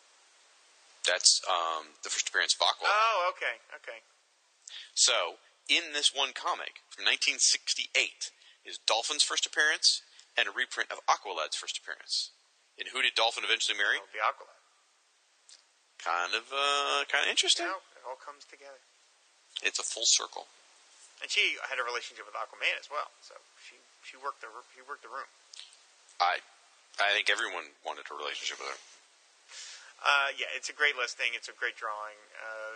[1.06, 2.92] that's um, the first appearance of Aquaman.
[2.92, 4.04] Oh, okay, okay.
[4.94, 8.30] So, in this one comic from 1968
[8.68, 10.02] is Dolphin's first appearance
[10.36, 12.30] and a reprint of Aqualad's first appearance.
[12.78, 13.96] And who did Dolphin eventually marry?
[13.98, 14.49] Oh, the Aqualad.
[16.00, 17.68] Kind of, uh, kind of interesting.
[17.68, 18.80] It all comes together.
[19.60, 20.48] It's a full circle.
[21.20, 24.80] And she had a relationship with Aquaman as well, so she she worked the she
[24.80, 25.28] worked the room.
[26.16, 26.40] I,
[26.96, 28.80] I think everyone wanted a relationship with her.
[30.00, 31.36] Uh, yeah, it's a great listing.
[31.36, 32.16] It's a great drawing.
[32.32, 32.72] Uh,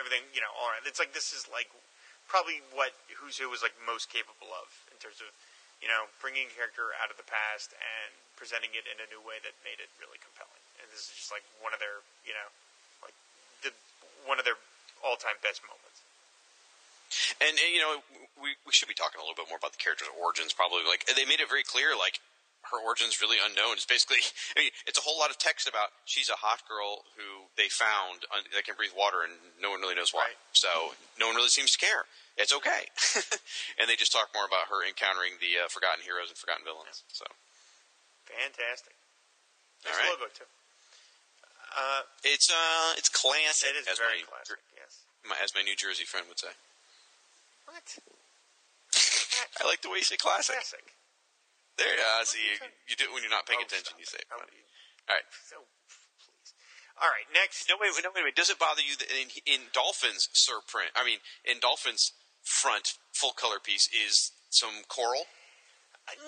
[0.00, 0.80] everything, you know, all right.
[0.88, 1.68] It's like this is like
[2.24, 5.28] probably what Who's Who was like most capable of in terms of,
[5.84, 9.20] you know, bringing a character out of the past and presenting it in a new
[9.20, 10.64] way that made it really compelling.
[10.80, 12.48] And this is just like one of their, you know,
[14.26, 14.58] one of their
[15.02, 16.02] all-time best moments.
[17.44, 18.00] And, and, you know,
[18.40, 20.56] we, we should be talking a little bit more about the character's origins.
[20.56, 22.24] Probably like they made it very clear, like
[22.72, 23.76] her origins really unknown.
[23.76, 24.24] It's basically,
[24.56, 27.68] I mean, it's a whole lot of text about she's a hot girl who they
[27.68, 30.32] found un, that can breathe water, and no one really knows why.
[30.32, 30.40] Right.
[30.56, 32.08] So no one really seems to care.
[32.40, 32.88] It's okay,
[33.76, 37.04] and they just talk more about her encountering the uh, forgotten heroes and forgotten villains.
[37.12, 37.28] So
[38.24, 38.96] Fantastic.
[39.84, 40.10] All Nice right.
[40.16, 40.48] logo too.
[41.72, 43.72] Uh, it's uh, it's classic.
[43.72, 44.60] it is as very my, classic.
[44.76, 45.02] Yes.
[45.24, 46.52] my as my New Jersey friend would say.
[47.64, 47.86] What?
[49.60, 50.56] I like the way you say classic.
[50.60, 50.84] Classic.
[51.80, 52.56] There, uh, see, you,
[52.92, 53.96] you do it when you're not paying Oh, attention.
[53.96, 54.28] You say it.
[54.28, 54.44] funny.
[55.08, 55.24] All right.
[55.48, 55.64] So,
[56.20, 56.52] please.
[57.00, 57.64] All right, next.
[57.64, 58.36] No, wait, wait, no, wait, wait.
[58.36, 62.12] Does it bother you that in, in Dolphin's surprint, I mean, in Dolphin's
[62.44, 65.24] front full color piece is some coral?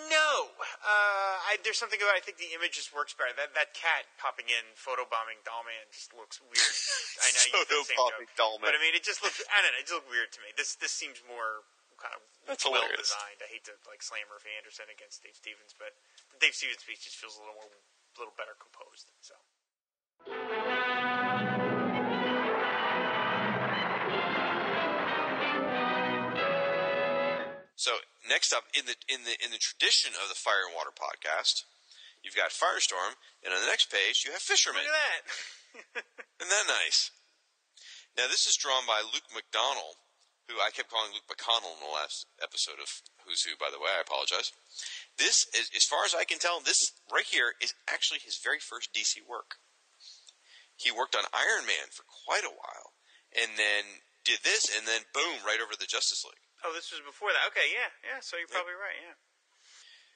[0.08, 2.14] No, uh, I, there's something about.
[2.14, 3.34] I think the image just works better.
[3.34, 6.74] That that cat popping in, photobombing Dollman just looks weird.
[7.26, 8.62] I know you the same joke, Dollman.
[8.62, 9.42] but I mean, it just looks.
[9.50, 9.82] I don't know.
[9.82, 10.54] It just looks weird to me.
[10.54, 11.66] This this seems more
[11.98, 13.10] kind of That's well hilarious.
[13.10, 13.42] designed.
[13.42, 15.90] I hate to like slam Murphy Anderson against Dave Stevens, but
[16.30, 19.10] the Dave Stevens piece just feels a little more, a little better composed.
[19.26, 19.34] So.
[28.24, 31.68] Next up in the in the in the tradition of the Fire and Water podcast,
[32.24, 34.80] you've got Firestorm, and on the next page you have Fisherman.
[34.80, 35.22] Look at that.
[36.40, 37.12] Isn't that nice?
[38.16, 40.00] Now this is drawn by Luke McDonnell,
[40.48, 42.88] who I kept calling Luke McConnell in the last episode of
[43.28, 43.60] Who's Who.
[43.60, 44.52] By the way, I apologize.
[45.20, 48.60] This is, as far as I can tell, this right here is actually his very
[48.60, 49.60] first DC work.
[50.76, 52.96] He worked on Iron Man for quite a while,
[53.36, 56.43] and then did this, and then boom, right over the Justice League.
[56.64, 57.44] Oh, this was before that.
[57.52, 58.24] Okay, yeah, yeah.
[58.24, 58.96] So you're probably right.
[58.96, 59.20] Yeah.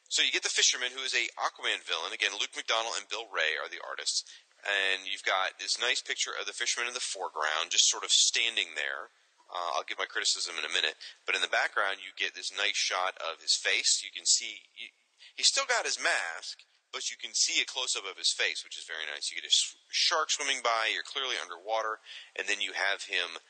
[0.09, 2.17] So you get the Fisherman, who is a Aquaman villain.
[2.17, 4.25] Again, Luke McDonnell and Bill Wray are the artists,
[4.65, 8.11] and you've got this nice picture of the Fisherman in the foreground, just sort of
[8.11, 9.13] standing there.
[9.53, 10.97] Uh, I'll give my criticism in a minute,
[11.29, 14.01] but in the background you get this nice shot of his face.
[14.01, 14.93] You can see you,
[15.37, 18.65] he's still got his mask, but you can see a close up of his face,
[18.65, 19.29] which is very nice.
[19.29, 20.89] You get a sh- shark swimming by.
[20.93, 22.01] You're clearly underwater,
[22.37, 23.41] and then you have him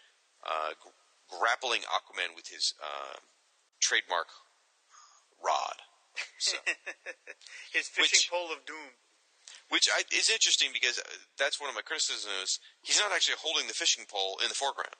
[0.43, 0.75] uh,
[1.29, 3.21] grappling Aquaman with his uh,
[3.81, 4.29] trademark
[5.39, 5.77] rod.
[6.39, 6.59] So,
[7.73, 8.99] His fishing Which- pole of doom.
[9.71, 11.07] which I, is interesting because uh,
[11.39, 12.59] that's one of my criticisms.
[12.83, 14.99] He's not actually holding the fishing pole in the foreground.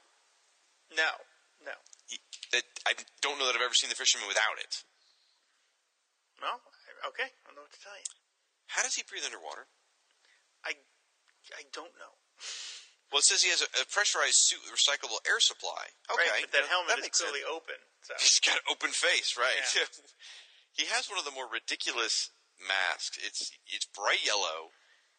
[0.95, 1.19] No,
[1.65, 1.75] no.
[2.07, 2.21] He,
[2.53, 4.85] that I don't know that I've ever seen the fisherman without it.
[6.41, 6.63] Well,
[7.11, 7.35] okay.
[7.35, 8.07] I don't know what to tell you.
[8.71, 9.67] How does he breathe underwater?
[10.65, 10.79] I,
[11.59, 12.15] I don't know.
[13.09, 15.97] Well, it says he has a, a pressurized suit with recyclable air supply.
[16.13, 17.57] Okay, Right, but that well, helmet that is clearly sense.
[17.57, 17.79] open.
[18.05, 19.57] So He's got an open face, right?
[19.73, 19.89] Yeah.
[20.79, 23.17] he has one of the more ridiculous masks.
[23.21, 24.77] It's it's bright yellow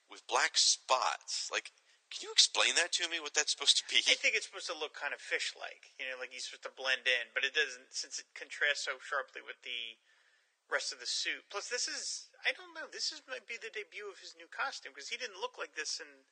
[0.10, 1.50] with black spots.
[1.50, 1.74] Like,
[2.14, 3.18] can you explain that to me?
[3.22, 4.02] What that's supposed to be?
[4.10, 5.94] I think it's supposed to look kind of fish-like.
[6.02, 8.98] You know, like he's supposed to blend in, but it doesn't since it contrasts so
[9.02, 9.98] sharply with the
[10.70, 11.50] rest of the suit.
[11.50, 12.86] Plus, this is I don't know.
[12.90, 15.74] This is might be the debut of his new costume because he didn't look like
[15.74, 16.30] this in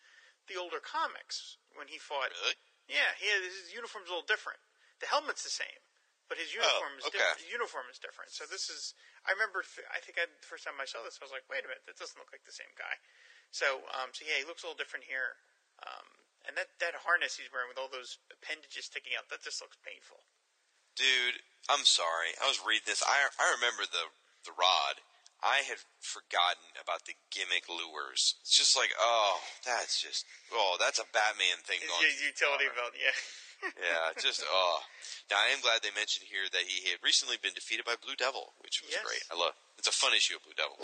[0.48, 2.32] the older comics when he fought.
[2.42, 2.58] Really?
[2.88, 4.60] Yeah, he his uniform's a little different.
[5.04, 5.84] The helmet's the same,
[6.32, 7.20] but his uniform is Oh, okay.
[7.22, 7.44] different.
[7.44, 8.32] His uniform is different.
[8.32, 8.96] So this is.
[9.28, 9.62] I remember.
[9.92, 11.84] I think I, the first time I saw this, I was like, "Wait a minute,
[11.86, 12.98] that doesn't look like the same guy."
[13.52, 15.40] So, um, so yeah, he looks a little different here.
[15.84, 16.08] Um,
[16.48, 19.76] and that that harness he's wearing with all those appendages sticking out, that just looks
[19.84, 20.24] painful.
[20.96, 22.34] Dude, I'm sorry.
[22.42, 23.04] I was reading this.
[23.04, 24.10] I I remember the
[24.48, 25.04] the rod.
[25.43, 28.41] I had forgotten about the gimmick lures.
[28.41, 32.10] It's just like, oh, that's just, oh, that's a Batman thing His going.
[32.26, 33.13] utility belt, yeah.
[33.89, 34.78] yeah, just oh.
[35.34, 38.17] Now I am glad they mentioned here that he had recently been defeated by Blue
[38.17, 39.02] Devil, which was Yes.
[39.06, 39.21] great.
[39.30, 39.58] I love.
[39.82, 40.78] It's a fun issue of Blue Devil.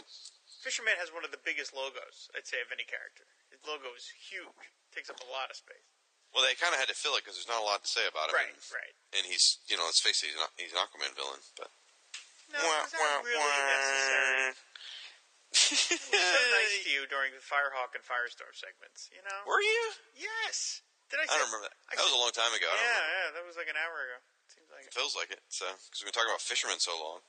[0.61, 3.29] Fisherman has one of the biggest logos, I'd say, of any character.
[3.53, 5.85] His logo is huge, takes up a lot of space.
[6.33, 8.09] Well, they kind of had to fill it because there's not a lot to say
[8.09, 8.41] about him.
[8.41, 8.95] Right, and, right.
[9.13, 11.45] and he's, you know, let's face it, he's, not, he's an Aquaman villain.
[11.53, 11.69] But
[12.53, 13.65] No, Wah, it's not wah, really wah.
[13.73, 14.53] necessary.
[15.53, 19.39] It was so nice to you during the Firehawk and Firestorm segments, you know?
[19.49, 19.83] Were you?
[20.13, 20.85] Yes.
[21.09, 21.77] Did I I don't remember that.
[21.89, 22.65] I That was a long time ago.
[22.69, 24.17] I don't yeah, yeah, that was like an hour ago.
[24.49, 25.41] Seems like It feels like it.
[25.49, 27.21] So because we've been talking about fishermen so long.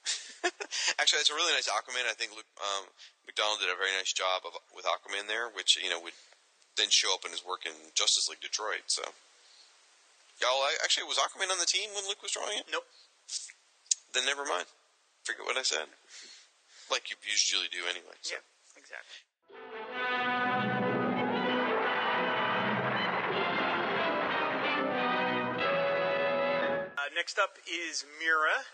[1.00, 2.08] Actually, it's a really nice Aquaman.
[2.08, 2.88] I think Luke, um,
[3.28, 6.16] McDonnell did a very nice job of with Aquaman there, which you know would
[6.80, 8.88] then show up in his work in Justice League Detroit.
[8.88, 9.04] So,
[10.40, 12.68] y'all, I, actually, was Aquaman on the team when Luke was drawing it?
[12.72, 12.88] Nope.
[14.12, 14.66] Then never mind.
[15.22, 15.86] Forget what I said.
[16.90, 18.18] Like you usually do anyway.
[18.22, 18.34] So.
[18.34, 18.42] Yeah,
[18.74, 19.22] exactly.
[26.98, 28.66] Uh, next up is Mera,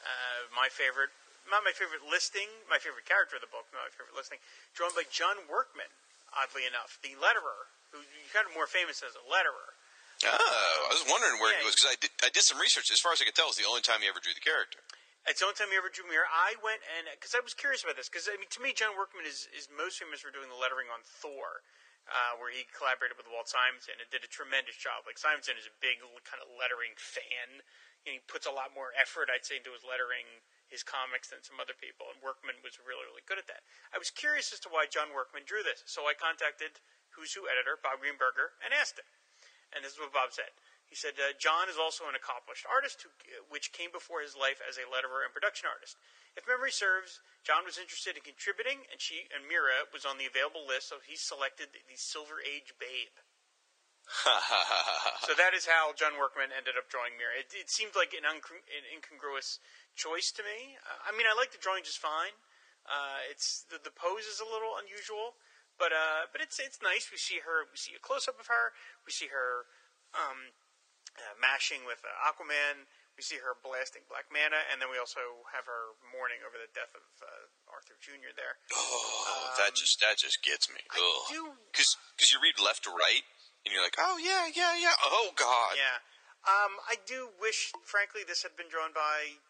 [0.00, 1.12] uh, my favorite,
[1.50, 4.40] not my favorite listing, my favorite character of the book, not my favorite listing,
[4.72, 5.92] drawn by John Workman,
[6.32, 9.76] oddly enough, the letterer, who you're kind of more famous as a letterer.
[10.24, 11.64] Oh, I was wondering where Yeah.
[11.64, 12.90] he was because I did, I did some research.
[12.92, 14.44] As far as I could tell, it was the only time he ever drew the
[14.44, 14.80] character.
[15.28, 16.28] It's the only time he ever drew Mera.
[16.28, 18.96] I went and because I was curious about this because I mean to me John
[18.96, 21.60] Workman is is most famous for doing the lettering on Thor,
[22.08, 25.04] uh, where he collaborated with Walt Simonson and did a tremendous job.
[25.04, 27.60] Like Simonson is a big kind of lettering fan,
[28.08, 30.40] and he puts a lot more effort, I'd say, into his lettering
[30.72, 32.08] his comics than some other people.
[32.08, 33.60] And Workman was really really good at that.
[33.92, 36.80] I was curious as to why John Workman drew this, so I contacted
[37.12, 39.04] Who's Who editor Bob Greenberger and asked him.
[39.70, 40.50] And this is what Bob said.
[40.90, 43.10] He said, uh, John is also an accomplished artist, who,
[43.46, 45.94] which came before his life as a letterer and production artist.
[46.34, 50.26] If memory serves, John was interested in contributing, and she and Mera was on the
[50.26, 53.14] available list, so he selected the Silver Age Babe.
[55.22, 57.38] so that is how John Workman ended up drawing Mera.
[57.38, 59.62] It, it seemed like an, an incongruous
[59.94, 60.74] choice to me.
[60.82, 62.34] Uh, I mean, I like the drawing just fine.
[62.82, 65.38] Uh, it's the, the pose is a little unusual,
[65.80, 67.08] but uh, but it's it's nice.
[67.08, 67.64] We see her.
[67.72, 68.76] We see a close up of her.
[69.08, 69.64] We see her
[70.12, 70.52] um,
[71.16, 72.84] uh, mashing with uh, Aquaman.
[73.18, 75.20] We see her blasting Black Manta, and then we also
[75.52, 78.32] have her mourning over the death of uh, Arthur Jr.
[78.36, 78.60] There.
[78.76, 80.80] Oh, that just that just gets me.
[80.94, 81.40] Um, do
[81.72, 83.24] Because you read left to right,
[83.64, 84.94] and you're like, oh yeah, yeah, yeah.
[85.04, 85.74] Oh god.
[85.76, 85.98] Yeah,
[86.48, 89.42] Um, I do wish, frankly, this had been drawn by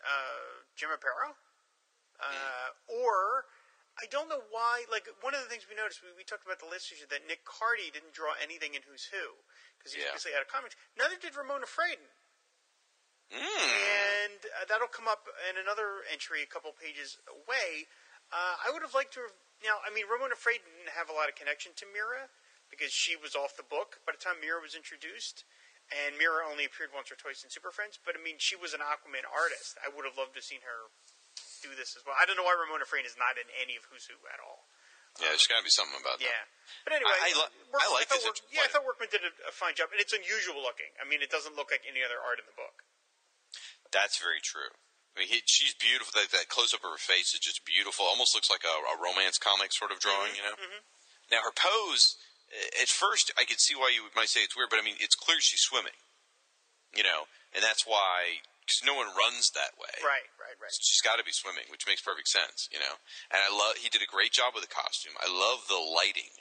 [0.00, 1.36] uh, Jim Aparo.
[2.22, 3.44] Uh, Or,
[4.00, 6.58] I don't know why, like, one of the things we noticed, we, we talked about
[6.64, 9.44] the list issue, that Nick Cardy didn't draw anything in Who's Who,
[9.76, 10.16] because he's Yeah.
[10.16, 10.74] basically out of comics.
[10.96, 12.08] Neither did Ramona Fradon.
[13.32, 13.40] Mm.
[13.40, 17.88] And uh, that'll come up in another entry a couple pages away.
[18.28, 19.32] Uh, I would have liked to have.
[19.64, 22.28] Now, I mean, Ramona Fradon didn't have a lot of connection to Mera
[22.68, 25.44] because she was off the book by the time Mera was introduced,
[25.88, 27.96] and Mera only appeared once or twice in Super Friends.
[28.00, 29.80] But I mean, she was an Aquaman artist.
[29.80, 30.92] I would have loved to have seen her
[31.62, 32.18] do this as well.
[32.18, 34.66] I don't know why Ramona Fradon is not in any of Who's Who at all.
[35.20, 36.24] Yeah, there's got to be something about that.
[36.24, 36.42] Yeah,
[36.88, 39.32] but anyway, I- I Work- I like this Work- yeah, I thought Workman did a,
[39.48, 40.88] a fine job, and it's unusual looking.
[40.96, 42.80] I mean, it doesn't look like any other art in the book.
[43.92, 44.72] That's very true.
[45.12, 46.16] I mean, he, she's beautiful.
[46.16, 48.08] That, that close up of her face is just beautiful.
[48.08, 50.56] Almost looks like a, a romance comic sort of drawing, mm-hmm, you know.
[50.56, 50.80] Mm-hmm.
[51.28, 52.16] Now her pose,
[52.80, 55.12] at first, I could see why you might say it's weird, but I mean, it's
[55.16, 55.96] clear she's swimming,
[56.96, 59.90] you know, and that's why because no one runs that way.
[60.00, 60.74] Right, right, right.
[60.78, 63.02] She's got to be swimming, which makes perfect sense, you know.
[63.30, 65.18] And I love he did a great job with the costume.
[65.18, 66.32] I love the lighting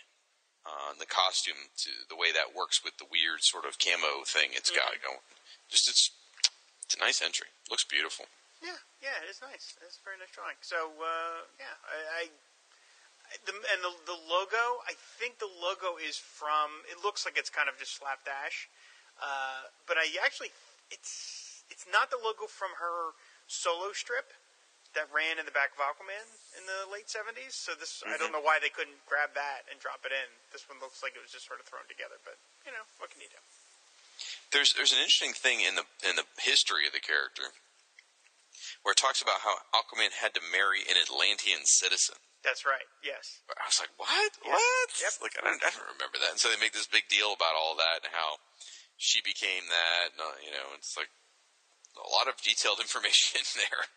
[0.61, 4.53] on the costume to the way that works with the weird sort of camo thing
[4.53, 5.25] it's got going.
[5.69, 6.13] Just it's
[6.85, 7.49] it's a nice entry.
[7.71, 8.29] Looks beautiful.
[8.61, 9.73] Yeah, yeah, it is nice.
[9.81, 10.59] It's a very nice drawing.
[10.61, 12.23] So, uh, yeah, I, I
[13.47, 14.85] the, and the the logo.
[14.85, 16.85] I think the logo is from.
[16.85, 18.69] It looks like it's kind of just slapdash,
[19.17, 20.53] uh, but I actually
[20.91, 23.15] it's it's not the logo from her
[23.47, 24.35] solo strip
[24.91, 26.27] that ran in the back of Aquaman
[26.59, 27.55] in the late seventies.
[27.55, 30.27] So this, I don't know why they couldn't grab that and drop it in.
[30.51, 32.35] This one looks like it was just sort of thrown together, but
[32.67, 33.39] you know, what can you do?
[34.51, 37.55] There's there's an interesting thing in the in the history of the character
[38.83, 42.19] where it talks about how Aquaman had to marry an Atlantean citizen.
[42.41, 42.89] That's right.
[43.05, 43.45] Yes.
[43.53, 44.33] I was like, what?
[44.41, 44.49] Yep.
[44.49, 44.89] What?
[44.97, 45.13] Yep.
[45.21, 46.33] Like, I don't, I don't remember that.
[46.33, 48.41] And so they make this big deal about all that and how
[48.97, 50.17] she became that.
[50.17, 51.13] And, uh, you know, it's like
[51.97, 53.87] a lot of detailed information there.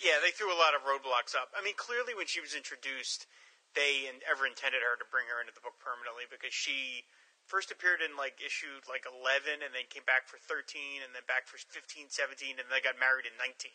[0.00, 1.52] Yeah, they threw a lot of roadblocks up.
[1.52, 3.28] I mean, clearly when she was introduced,
[3.76, 7.04] they ever intended her to bring her into the book permanently because she
[7.46, 11.26] first appeared in like issue like 11 and then came back for 13 and then
[11.26, 13.74] back for 15, 17 and they got married in 19.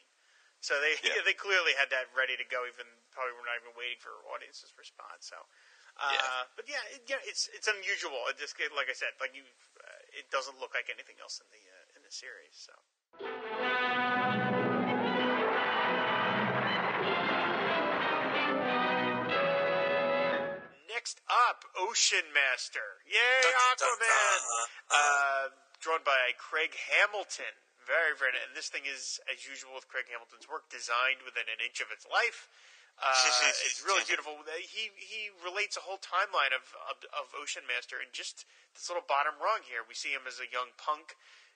[0.63, 1.21] So they Yeah.
[1.27, 4.71] they clearly had that ready to go even probably were not even waiting for audience's
[4.79, 5.27] response.
[5.27, 5.37] So
[5.99, 6.43] uh, Yeah.
[6.55, 8.27] but yeah, it, yeah, it's it's unusual.
[8.31, 9.47] It just like I said, like you
[9.79, 12.55] uh, it doesn't look like anything else in the uh, in the series.
[12.55, 12.75] So
[20.91, 22.79] Next up, Ocean Master.
[23.07, 23.19] Yay,
[23.71, 24.41] Aquaman!
[24.91, 25.47] Uh,
[25.79, 27.55] drawn by Craig Hamilton.
[27.85, 28.41] Very, very nice.
[28.49, 31.93] And this thing is, as usual with Craig Hamilton's work, designed within an inch of
[31.93, 32.49] its life.
[32.97, 33.11] Uh,
[33.67, 34.39] it's really beautiful.
[34.59, 39.03] He he relates a whole timeline of, of of Ocean Master in just this little
[39.03, 39.83] bottom rung here.
[39.83, 41.13] We see him as a young punk,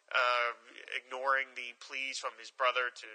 [0.09, 0.57] uh,
[0.97, 3.09] ignoring the pleas from his brother to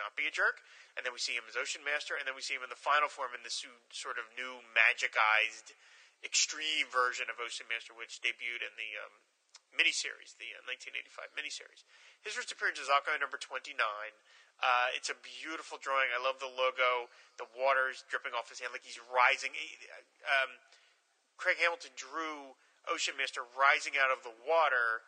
[0.00, 0.64] not be a jerk,
[0.96, 2.78] and then we see him as Ocean Master, and then we see him in the
[2.78, 5.76] final form in this sort of new magicized,
[6.24, 9.14] extreme version of Ocean Master, which debuted in the um,
[9.72, 11.84] miniseries, the uh, 1985 miniseries.
[12.22, 13.74] His first appearance is Aquaman number 29.
[14.62, 16.14] Uh, it's a beautiful drawing.
[16.14, 17.10] I love the logo.
[17.34, 19.50] The water's dripping off his hand like he's rising.
[20.22, 20.50] Um,
[21.34, 22.54] Craig Hamilton drew
[22.86, 25.02] Ocean Master rising out of the water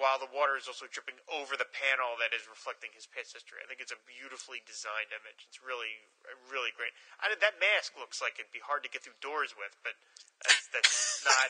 [0.00, 3.60] while the water is also dripping over the panel that is reflecting his past history.
[3.60, 5.44] I think it's a beautifully designed image.
[5.44, 6.08] It's really,
[6.48, 6.96] really great.
[7.20, 9.92] I mean, that mask looks like it'd be hard to get through doors with, but
[10.40, 10.96] that's, that's
[11.28, 11.48] not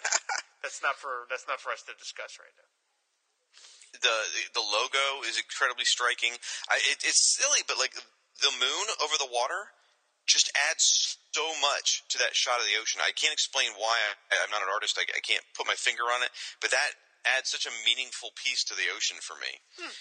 [0.66, 2.68] that's not for that's not for us to discuss right now.
[4.02, 4.16] the
[4.58, 6.34] the logo is incredibly striking.
[6.66, 7.94] I, it, it's silly, but like
[8.42, 9.70] the moon over the water
[10.26, 13.02] just adds so much to that shot of the ocean.
[13.02, 13.94] I can't explain why.
[14.30, 14.98] I, I'm not an artist.
[14.98, 18.64] I, I can't put my finger on it, but that adds such a meaningful piece
[18.64, 19.60] to the ocean for me.
[19.76, 19.94] Hmm.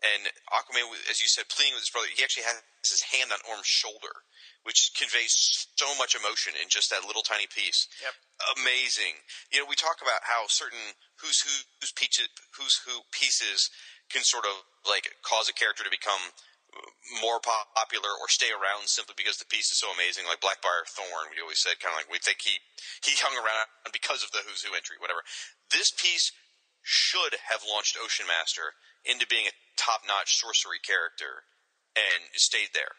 [0.00, 3.44] And Aquaman, as you said, pleading with his brother, he actually has his hand on
[3.44, 4.24] Orm's shoulder,
[4.64, 5.36] which conveys
[5.76, 7.84] so much emotion in just that little tiny piece.
[8.00, 8.16] Yep.
[8.64, 9.20] Amazing.
[9.52, 13.68] You know, we talk about how certain who's who who's pieces who's who pieces
[14.08, 16.32] can sort of like cause a character to become
[17.20, 20.24] more popular or stay around simply because the piece is so amazing.
[20.24, 22.62] Like Blackfire Thorn, we always said kind of like we think he
[23.04, 25.20] he hung around because of the Who's Who entry, whatever.
[25.68, 26.32] This piece
[26.82, 28.74] should have launched Ocean Master
[29.04, 31.44] into being a top-notch sorcery character,
[31.96, 32.96] and stayed there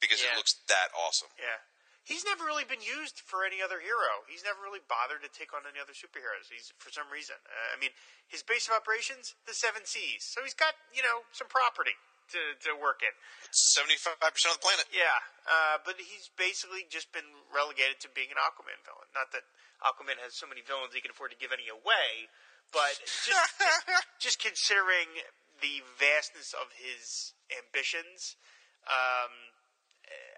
[0.00, 0.32] because Yeah.
[0.32, 1.28] it looks that awesome.
[1.38, 1.60] Yeah.
[2.02, 4.22] He's never really been used for any other hero.
[4.28, 6.46] He's never really bothered to take on any other superheroes.
[6.48, 7.34] He's for some reason.
[7.50, 7.90] Uh, I mean,
[8.28, 10.22] his base of operations, the Seven Seas.
[10.22, 11.98] So he's got you know some property
[12.30, 13.10] to to work in.
[13.50, 14.86] Seventy-five percent of the planet.
[14.94, 15.18] Yeah,
[15.50, 19.10] uh, but he's basically just been relegated to being an Aquaman villain.
[19.10, 19.42] Not that
[19.82, 22.30] Aquaman has so many villains he can afford to give any away,
[22.72, 23.54] but just, just
[24.24, 25.22] just considering
[25.62, 28.36] the vastness of his ambitions,
[28.86, 29.32] um,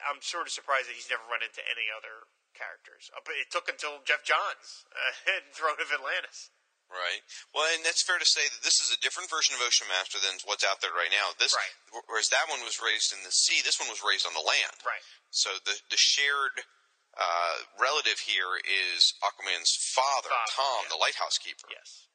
[0.07, 3.11] I'm sort of surprised that he's never run into any other characters.
[3.15, 6.51] Uh, But it took until Geoff Johns uh, in Throne of Atlantis.
[6.89, 7.21] Right.
[7.53, 10.17] Well, and that's fair to say that this is a different version of Ocean Master
[10.17, 11.37] than what's out there right now.
[11.37, 12.01] This, Right.
[12.09, 14.73] whereas that one was raised in the sea, this one was raised on the land.
[14.89, 15.05] Right.
[15.29, 16.65] So the the shared
[17.13, 20.97] uh, relative here is Aquaman's father, Father, Tom, yeah.
[20.97, 21.69] the lighthouse keeper.
[21.69, 22.09] Yes.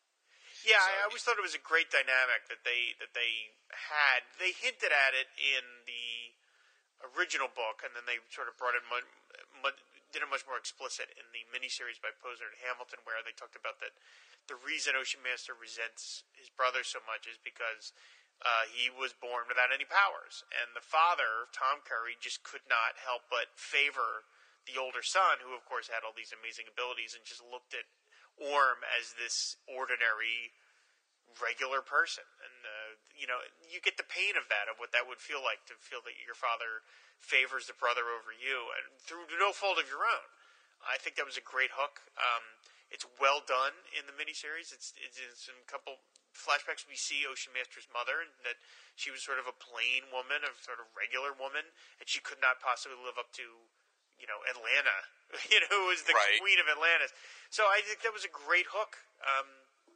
[0.64, 4.24] Yeah, So, I always thought it was a great dynamic that they that they had.
[4.40, 6.34] They hinted at it in the
[7.16, 9.04] original book, and then they sort of brought it mu-
[9.60, 9.84] mu-
[10.16, 13.60] did it much more explicit in the miniseries by Pozner and Hamilton, where they talked
[13.60, 13.92] about that
[14.48, 17.96] the reason Ocean Master resents his brother so much is because
[18.44, 23.00] uh, he was born without any powers, and the father, Tom Curry, just could not
[23.00, 24.28] help but favor
[24.68, 27.88] the older son, who of course had all these amazing abilities, and just looked at
[28.38, 30.54] Orm as this ordinary
[31.42, 32.26] regular person.
[32.42, 35.42] And uh, you know you get the pain of that of what that would feel
[35.42, 36.86] like to feel that your father
[37.18, 40.28] favors the brother over you and through no fault of your own.
[40.84, 42.04] I think that was a great hook.
[42.20, 42.60] Um,
[42.92, 44.76] it's well done in the miniseries.
[44.76, 46.04] It's it's in a couple
[46.34, 48.58] flashbacks we see ocean master's mother and that
[48.98, 51.62] she was sort of a plain woman a sort of regular woman
[52.02, 53.70] and she could not possibly live up to
[54.24, 54.98] you know Atlanna
[55.52, 56.40] you know who was the Right.
[56.40, 57.12] queen of atlantis
[57.52, 59.48] so i think that was a great hook um,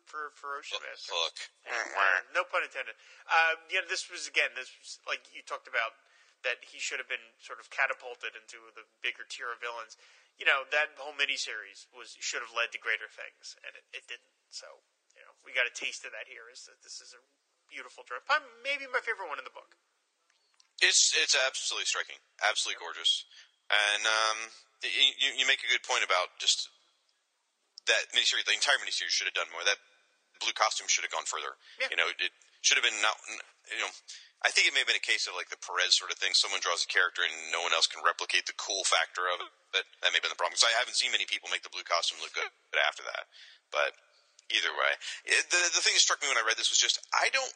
[0.04, 1.36] for for ocean master Hook.
[1.68, 2.96] uh, no pun intended.
[3.28, 6.00] Uh, you know, this was again, this was like you talked about
[6.48, 10.00] that he should have been sort of catapulted into the bigger tier of villains.
[10.40, 14.04] You know, that whole miniseries was should have led to greater things, and it, it
[14.08, 14.32] didn't.
[14.48, 14.86] So,
[15.18, 16.48] you know, we got a taste of that here.
[16.48, 17.20] Is that this is a
[17.68, 18.06] beautiful?
[18.08, 19.76] Probably Maybe my favorite one in the book.
[20.80, 23.26] It's it's absolutely striking, absolutely gorgeous,
[23.68, 24.38] and um,
[24.84, 26.72] you you make a good point about just
[27.88, 28.48] that miniseries.
[28.48, 29.64] The entire miniseries should have done more.
[29.64, 29.80] That
[30.40, 31.58] blue costume should have gone further.
[31.82, 31.92] Yeah.
[31.92, 33.20] You know, it should have been not.
[33.68, 33.92] You know,
[34.46, 36.32] I think it may have been a case of like the Perez sort of thing.
[36.38, 39.52] Someone draws a character and no one else can replicate the cool factor of it.
[39.74, 41.74] But that may have been the problem because I haven't seen many people make the
[41.74, 42.48] blue costume look good
[42.80, 43.28] after that.
[43.74, 43.98] But
[44.54, 44.92] either way,
[45.28, 47.52] the the thing that struck me when I read this was just I don't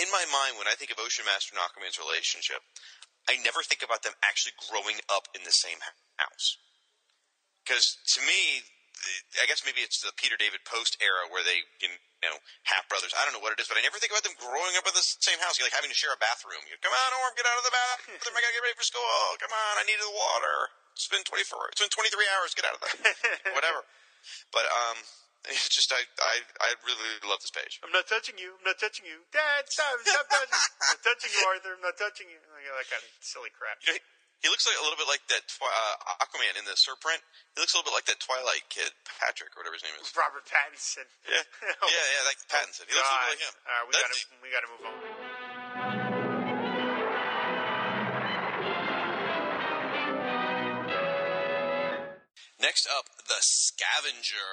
[0.00, 2.64] in my mind, when I think of Ocean Master and Aquaman's relationship,
[3.26, 5.82] I never think about them actually growing up in the same
[6.18, 6.58] house.
[7.66, 8.62] Because to me,
[9.42, 11.90] I guess maybe it's the Peter David Post era where they, you
[12.22, 13.12] know, half brothers.
[13.12, 14.94] I don't know what it is, but I never think about them growing up in
[14.94, 15.58] the same house.
[15.58, 16.62] You're like having to share a bathroom.
[16.70, 18.22] You come on, Orm, get out of the bathroom.
[18.36, 19.36] I gotta get ready for school.
[19.42, 20.56] Come on, I need the water.
[20.96, 21.76] It's been 24.
[21.76, 22.08] It's been 23
[22.38, 22.56] hours.
[22.56, 22.94] Get out of there.
[23.58, 23.84] Whatever.
[24.54, 24.96] But um,
[25.48, 27.78] it's just I I I really love this page.
[27.82, 28.58] I'm not touching you.
[28.58, 29.22] I'm not touching you.
[29.30, 29.94] Dad, stop!
[30.02, 30.50] Stop touching!
[30.52, 31.72] I'm not touching you, Arthur.
[31.78, 32.38] I'm not touching you.
[32.50, 33.78] Like, that kind of silly crap.
[33.86, 34.02] You know,
[34.44, 37.24] he looks like a little bit like that twi- uh, Aquaman in the Surprint.
[37.56, 38.92] He looks a little bit like that Twilight kid,
[39.22, 40.12] Patrick, or whatever his name is.
[40.12, 41.08] Robert Pattinson.
[41.24, 42.84] Yeah, yeah, yeah, like Pattinson.
[42.86, 43.54] He looks a little bit like him.
[43.64, 46.06] All right, we gotta we gotta move on.
[52.60, 54.52] Next up, the Scavenger.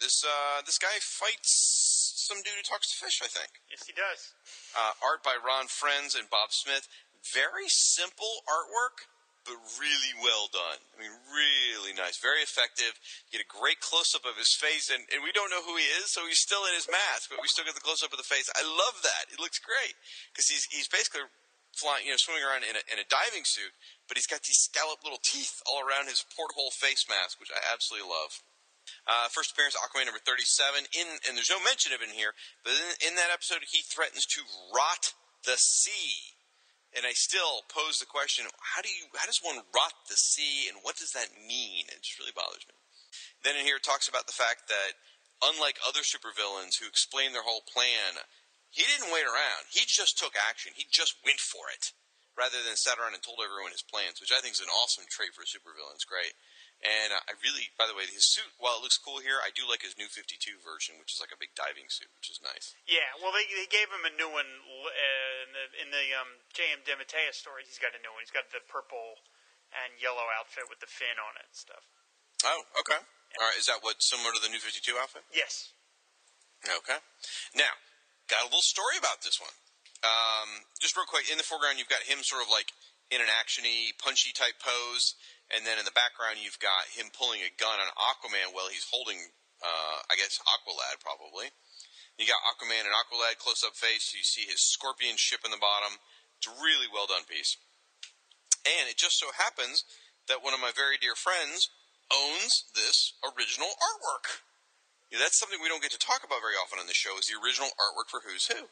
[0.00, 3.20] This uh, this guy fights some dude who talks to fish.
[3.24, 3.48] I think.
[3.70, 4.34] Yes, he does.
[4.76, 6.88] Uh, art by Ron Friends and Bob Smith.
[7.24, 9.08] Very simple artwork,
[9.42, 10.78] but really well done.
[10.94, 12.98] I mean, really nice, very effective.
[13.26, 15.74] You get a great close up of his face, and, and we don't know who
[15.74, 18.14] he is, so he's still in his mask, but we still get the close up
[18.14, 18.46] of the face.
[18.54, 19.32] I love that.
[19.32, 19.96] It looks great
[20.30, 21.26] because he's he's basically
[21.76, 23.72] flying, you know, swimming around in a, in a diving suit,
[24.08, 27.60] but he's got these scalloped little teeth all around his porthole face mask, which I
[27.60, 28.40] absolutely love.
[29.06, 30.82] Uh, first appearance, Aquaman number 37.
[30.98, 32.34] In and there's no mention of it in here,
[32.66, 34.42] but in, in that episode, he threatens to
[34.74, 35.14] rot
[35.46, 36.34] the sea.
[36.90, 39.06] And I still pose the question: How do you?
[39.14, 41.86] How does one rot the sea, and what does that mean?
[41.86, 42.74] It just really bothers me.
[43.46, 44.98] Then in here, it talks about the fact that
[45.38, 48.26] unlike other supervillains who explain their whole plan,
[48.74, 49.70] he didn't wait around.
[49.70, 50.74] He just took action.
[50.74, 51.94] He just went for it,
[52.34, 55.06] rather than sat around and told everyone his plans, which I think is an awesome
[55.06, 55.94] trait for a supervillain.
[55.94, 56.34] It's great.
[56.84, 59.48] And uh, I really, by the way, his suit, while it looks cool here, I
[59.48, 62.38] do like his new 52 version, which is like a big diving suit, which is
[62.44, 62.76] nice.
[62.84, 66.44] Yeah, well, they, they gave him a new one uh, in the, in the um,
[66.52, 66.84] J.M.
[66.84, 67.64] DeMatteis story.
[67.64, 68.20] He's got a new one.
[68.20, 69.24] He's got the purple
[69.72, 71.84] and yellow outfit with the fin on it and stuff.
[72.44, 73.00] Oh, okay.
[73.40, 73.58] All right.
[73.58, 75.24] Is that what similar to the new 52 outfit?
[75.32, 75.72] Yes.
[76.64, 77.00] Okay.
[77.56, 77.72] Now,
[78.28, 79.56] got a little story about this one.
[80.04, 82.70] Um, just real quick, in the foreground, you've got him sort of like
[83.10, 85.14] in an actiony, punchy type pose,
[85.54, 88.86] and then in the background, you've got him pulling a gun on Aquaman while he's
[88.90, 89.30] holding,
[89.62, 91.54] uh, I guess, Aqualad probably.
[92.18, 94.16] You got Aquaman and Aqualad close up face.
[94.16, 96.00] You see his scorpion ship in the bottom.
[96.40, 97.60] It's a really well done piece.
[98.66, 99.86] And it just so happens
[100.26, 101.70] that one of my very dear friends
[102.10, 104.42] owns this original artwork.
[105.14, 107.38] That's something we don't get to talk about very often on the show is the
[107.38, 108.66] original artwork for Who's Who.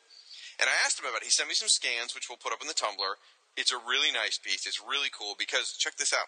[0.59, 1.31] And I asked him about it.
[1.31, 3.15] He sent me some scans, which we'll put up in the Tumblr.
[3.57, 4.67] It's a really nice piece.
[4.67, 6.27] It's really cool because check this out.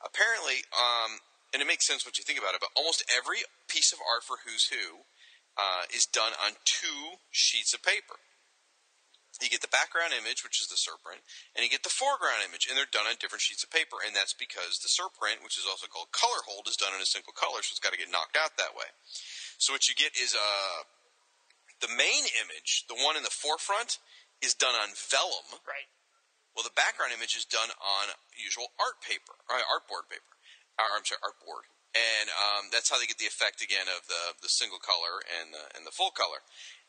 [0.00, 1.18] Apparently, um,
[1.52, 4.22] and it makes sense once you think about it, but almost every piece of art
[4.22, 5.04] for Who's Who
[5.58, 8.22] uh, is done on two sheets of paper.
[9.40, 11.24] You get the background image, which is the surprint,
[11.56, 14.12] and you get the foreground image, and they're done on different sheets of paper, and
[14.12, 17.32] that's because the surprint, which is also called color hold, is done in a single
[17.32, 18.92] color, so it's got to get knocked out that way.
[19.56, 20.84] So what you get is uh,
[21.80, 23.96] the main image, the one in the forefront,
[24.44, 25.56] is done on vellum.
[25.64, 25.88] Right.
[26.54, 30.34] Well, the background image is done on usual art paper, or artboard paper.
[30.80, 34.38] Or, I'm sorry, artboard, and um, that's how they get the effect again of the
[34.40, 36.40] the single color and the and the full color.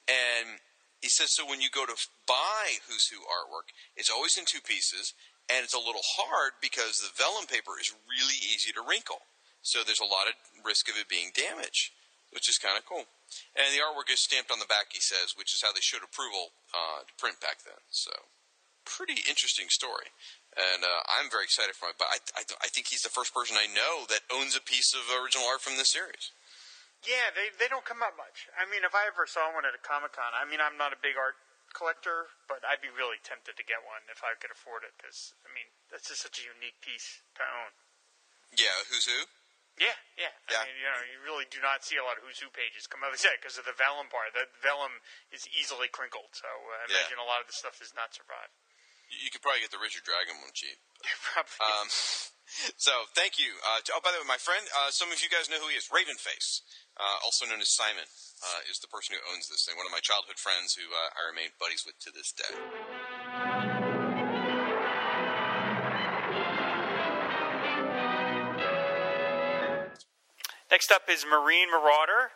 [0.08, 0.64] And
[1.02, 4.62] he says so when you go to buy Who's Who artwork, it's always in two
[4.62, 5.14] pieces,
[5.50, 9.28] and it's a little hard because the vellum paper is really easy to wrinkle.
[9.62, 10.34] So there's a lot of
[10.66, 11.94] risk of it being damaged,
[12.34, 13.06] which is kind of cool.
[13.54, 16.02] And the artwork is stamped on the back, he says, which is how they showed
[16.02, 17.78] approval uh, to print back then.
[17.90, 18.12] So
[18.86, 20.10] pretty interesting story.
[20.58, 21.96] And uh, I'm very excited for it.
[21.98, 24.92] But I, I, I think he's the first person I know that owns a piece
[24.92, 26.32] of original art from this series.
[27.02, 28.46] Yeah, they they don't come up much.
[28.54, 30.94] I mean, if I ever saw one at a Comic Con, I mean, I'm not
[30.94, 31.34] a big art
[31.74, 34.94] collector, but I'd be really tempted to get one if I could afford it.
[35.02, 37.74] Because I mean, that's just such a unique piece to own.
[38.54, 39.26] Yeah, who's who?
[39.80, 40.36] Yeah, yeah.
[40.52, 40.62] Yeah.
[40.62, 42.86] I mean, you know, you really do not see a lot of Who's Who pages
[42.86, 43.10] come out.
[43.18, 44.36] Like I because of the vellum part.
[44.38, 45.02] The vellum
[45.34, 47.02] is easily crinkled, so uh, I Yeah.
[47.02, 48.52] imagine a lot of the stuff does not survive.
[49.12, 50.80] You you could probably get the Richard Dragon one cheap.
[51.36, 51.60] Probably.
[51.60, 51.92] Um,
[52.80, 53.60] so thank you.
[53.60, 55.68] Uh, to, oh, by the way, my friend, uh, some of you guys know who
[55.68, 55.92] he is.
[55.92, 56.64] Ravenface,
[56.96, 58.08] uh, also known as Simon,
[58.40, 59.76] uh, is the person who owns this thing.
[59.76, 62.56] One of my childhood friends who uh, I remain buddies with to this day.
[70.72, 72.32] Next up is Marine Marauder,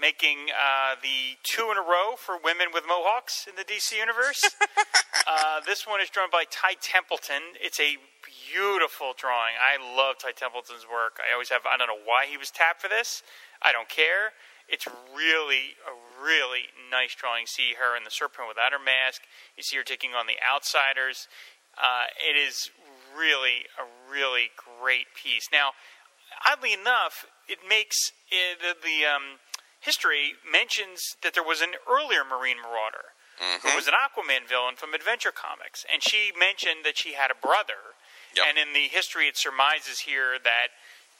[0.00, 4.44] making uh, the two in a row for women with mohawks in the DC universe.
[5.26, 7.56] uh, this one is drawn by Ty Templeton.
[7.60, 9.56] It's a beautiful drawing.
[9.56, 11.18] I love Ty Templeton's work.
[11.18, 11.62] I always have.
[11.64, 13.22] I don't know why he was tapped for this.
[13.62, 14.36] I don't care.
[14.68, 17.46] It's really a really nice drawing.
[17.46, 19.22] See her in the surprint without her mask.
[19.56, 21.28] You see her taking on the outsiders.
[21.78, 22.70] Uh, it is
[23.16, 25.48] really a really great piece.
[25.52, 25.72] Now,
[26.44, 27.96] oddly enough, it makes
[28.32, 29.38] uh, the, the um,
[29.80, 34.94] history mentions that there was an earlier Marine Marauder who was an Aquaman villain from
[34.94, 37.96] Adventure Comics, and she mentioned that she had a brother.
[38.32, 38.44] Yep.
[38.48, 40.72] And in the history, it surmises here that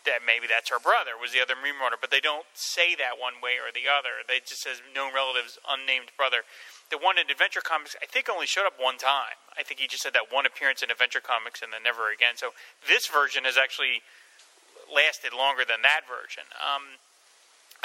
[0.06, 3.18] that maybe that's her brother was the other Marine Marauder, but they don't say that
[3.18, 4.22] one way or the other.
[4.22, 6.46] They just says known relatives, unnamed brother.
[6.94, 9.34] The one in Adventure Comics, I think, only showed up one time.
[9.58, 12.38] I think he just had that one appearance in Adventure Comics and then never again.
[12.38, 12.54] So
[12.86, 14.06] this version has actually
[14.86, 16.46] lasted longer than that version.
[16.54, 17.02] Um,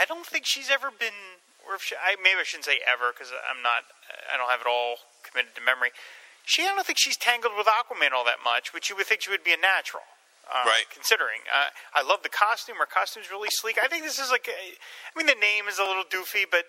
[0.01, 3.13] I don't think she's ever been, or if she, I, maybe I shouldn't say ever
[3.13, 3.85] because I'm not,
[4.33, 5.93] I don't have it all committed to memory.
[6.41, 9.21] She, I don't think she's tangled with Aquaman all that much, which you would think
[9.21, 10.01] she would be a natural.
[10.49, 10.89] Uh, Right.
[10.89, 12.81] Considering, uh, I love the costume.
[12.81, 13.77] Her costume's really sleek.
[13.77, 16.65] I think this is like, a, I mean, the name is a little doofy, but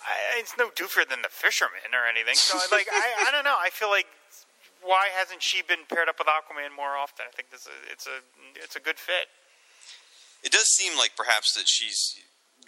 [0.00, 2.38] I, it's no doofier than the Fisherman or anything.
[2.38, 3.58] So, like, I, I don't know.
[3.58, 4.06] I feel like
[4.86, 7.26] why hasn't she been paired up with Aquaman more often?
[7.26, 8.22] I think this is, it's a
[8.54, 9.26] it's a good fit.
[10.46, 12.22] It does seem like perhaps that she's.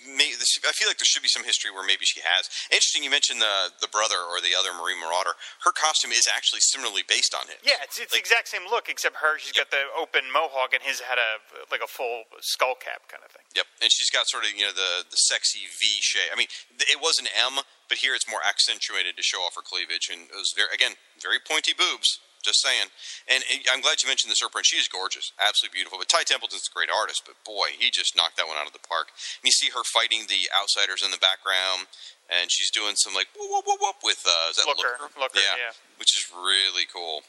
[0.07, 2.47] May, this- I feel like there should be some history where maybe she has.
[2.71, 5.35] Interesting, you mentioned the the brother or the other Marine Marauder.
[5.67, 7.59] Her costume is actually similarly based on him.
[7.67, 9.39] Yeah, it's it's Like- the exact same look except her.
[9.39, 13.25] She's got the open mohawk and his had a like a full skull cap kind
[13.27, 13.43] of thing.
[13.59, 16.31] Yep, and she's got sort of you know the the sexy V shape.
[16.33, 19.63] I mean, it was an M, but here it's more accentuated to show off her
[19.67, 22.21] cleavage, and it was very again very pointy boobs.
[22.43, 22.89] Just saying,
[23.27, 24.65] and, and I'm glad you mentioned the surprint.
[24.65, 25.99] She is gorgeous, absolutely beautiful.
[25.99, 28.73] But Ty Templeton's a great artist, but boy, he just knocked that one out of
[28.73, 29.11] the park.
[29.43, 31.91] And you see her fighting the outsiders in the background,
[32.31, 35.43] and she's doing some like whoop whoop whoop whoop with uh, is that Looker, Looker,
[35.43, 35.75] yeah.
[35.99, 37.27] which is really cool.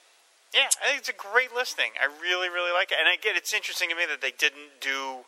[0.54, 1.98] Yeah, I think it's a great listing.
[1.98, 5.26] I really really like it, and again, it's interesting to me that they didn't do.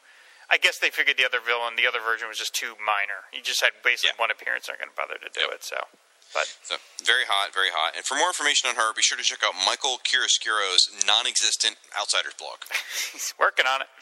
[0.51, 3.25] I guess they figured the other villain, the other version was just too minor.
[3.31, 4.21] He just had basically Yeah.
[4.21, 4.67] one appearance.
[4.67, 5.51] They're going to bother to do Yep.
[5.55, 5.63] it.
[5.63, 5.87] So,
[6.33, 7.93] but So very hot, very hot.
[7.95, 12.33] And for more information on her, be sure to check out Michael Chiaroscuro's non-existent Outsiders
[12.39, 12.63] blog.
[13.13, 13.87] he's working on it.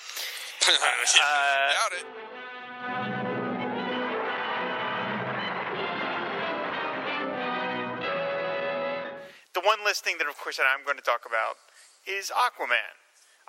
[0.69, 3.29] Uh, Doubt it.
[9.53, 11.57] The one list thing that, of course, that I'm going to talk about
[12.05, 12.95] is Aquaman.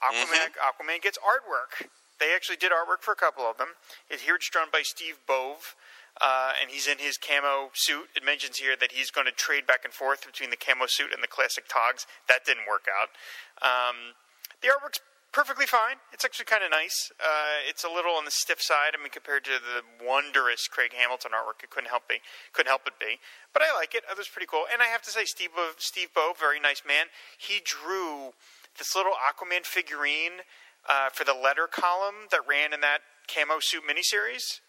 [0.03, 1.87] Aquaman, Aquaman gets artwork.
[2.19, 3.69] They actually did artwork for a couple of them.
[4.09, 5.77] It, here it's drawn by Steve Bove,
[6.21, 8.09] uh, and he's in his camo suit.
[8.17, 11.13] It mentions here that he's going to trade back and forth between the camo suit
[11.13, 12.07] and the classic togs.
[12.29, 13.13] That didn't work out.
[13.61, 14.17] Um,
[14.63, 15.01] the artwork's
[15.33, 16.03] perfectly fine.
[16.13, 17.13] It's actually kind of nice.
[17.21, 18.99] Uh, it's a little on the stiff side.
[18.99, 22.19] I mean, compared to the wondrous Craig Hamilton artwork, it couldn't help be
[22.53, 23.23] couldn't help it be.
[23.53, 24.05] But I like it.
[24.17, 24.65] Was pretty cool.
[24.71, 27.07] And I have to say, Steve Bo, Steve Bowe, very nice man.
[27.39, 28.35] He drew
[28.79, 30.47] this little Aquaman figurine
[30.89, 34.61] uh, for the letter column that ran in that camo suit miniseries,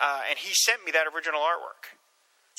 [0.00, 1.98] uh, and he sent me that original artwork.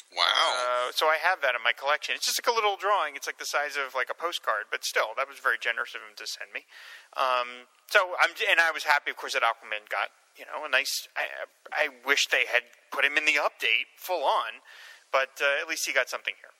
[0.10, 0.26] Wow.
[0.26, 2.18] Uh, so I have that in my collection.
[2.18, 3.14] It's just like a little drawing.
[3.14, 6.02] It's like the size of like a postcard, but still, that was very generous of
[6.02, 6.66] him to send me.
[7.14, 10.70] Um, so I'm, and I was happy, of course, that Aquaman got you know a
[10.70, 11.06] nice.
[11.14, 14.66] I, I wish they had put him in the update full on,
[15.14, 16.58] but uh, at least he got something here.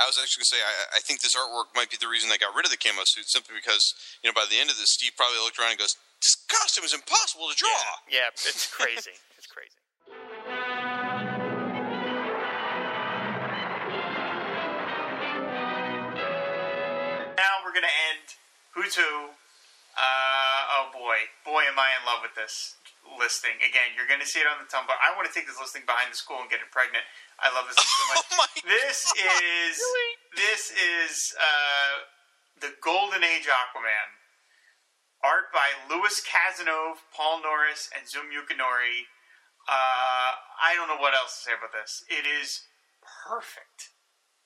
[0.00, 2.32] I was actually going to say, I, I think this artwork might be the reason
[2.32, 3.92] they got rid of the camo suit, simply because,
[4.24, 5.92] you know, by the end of this, Steve probably looked around and goes,
[6.24, 8.00] this costume is impossible to draw.
[8.08, 9.12] Yeah, yeah it's crazy.
[9.36, 9.76] it's crazy.
[18.74, 19.34] Who's Who.
[19.96, 21.28] Uh, oh boy.
[21.44, 22.76] Boy, am I in love with this
[23.18, 23.56] listing.
[23.58, 24.92] Again, you're going to see it on the Tumblr.
[24.92, 27.02] I want to take this listing behind the school and get it pregnant.
[27.40, 28.22] I love this so much.
[28.30, 29.74] Oh my This is
[30.36, 32.06] this is uh,
[32.60, 34.08] the Golden Age Aquaman.
[35.20, 39.04] Art by Louis Casanova, Paul Norris, and Zum Yukinori.
[39.68, 40.32] Uh,
[40.64, 42.04] I don't know what else to say about this.
[42.08, 42.64] It is
[43.28, 43.92] perfect.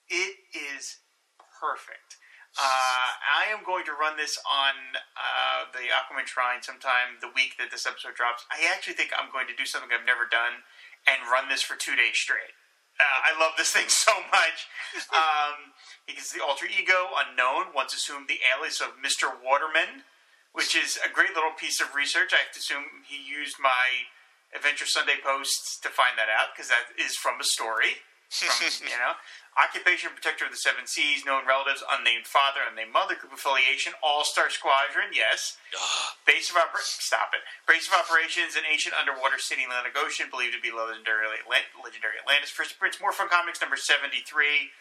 [0.09, 0.99] It is
[1.39, 2.19] perfect.
[2.55, 7.59] Uh, I am going to run this on uh, the Aquaman Shrine sometime the week
[7.59, 8.47] that this episode drops.
[8.47, 10.63] I actually think I'm going to do something I've never done
[11.03, 12.55] and run this for two days straight.
[12.95, 14.71] Uh, I love this thing so much.
[15.11, 15.75] Um,
[16.07, 19.35] because the alter ego, unknown, once assumed the alias of Mr.
[19.35, 20.07] Waterman,
[20.55, 22.31] which is a great little piece of research.
[22.31, 24.07] I have to assume he used my
[24.55, 27.99] Adventure Sunday posts to find that out because that is from a story.
[28.35, 29.15] From, you know,
[29.55, 34.27] occupation protector of the seven seas, known relatives, unnamed father, unnamed mother, group affiliation, All
[34.27, 35.15] Star Squadron.
[35.15, 35.55] Yes,
[36.27, 37.41] base of oper- stop it.
[37.63, 41.27] Base of operations, an ancient underwater city in the Atlantic Ocean, believed to be legendary,
[41.47, 42.51] legendary Atlantis.
[42.51, 44.75] First appearance, More Fun Comics number seventy three.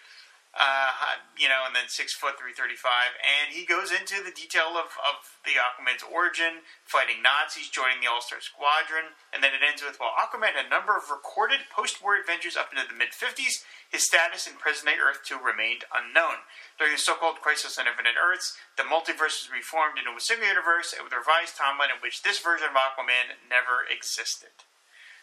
[0.55, 4.30] Uh, you know, and then six foot three thirty five, and he goes into the
[4.30, 9.50] detail of, of the Aquaman's origin, fighting Nazis, joining the All Star Squadron, and then
[9.50, 12.94] it ends with while Aquaman had a number of recorded post-war adventures up into the
[12.94, 16.46] mid fifties, his status in present-day Earth two remained unknown.
[16.78, 20.94] During the so-called Crisis on Infinite Earths, the multiverse was reformed into a single universe
[20.94, 24.55] with a revised timeline in which this version of Aquaman never existed.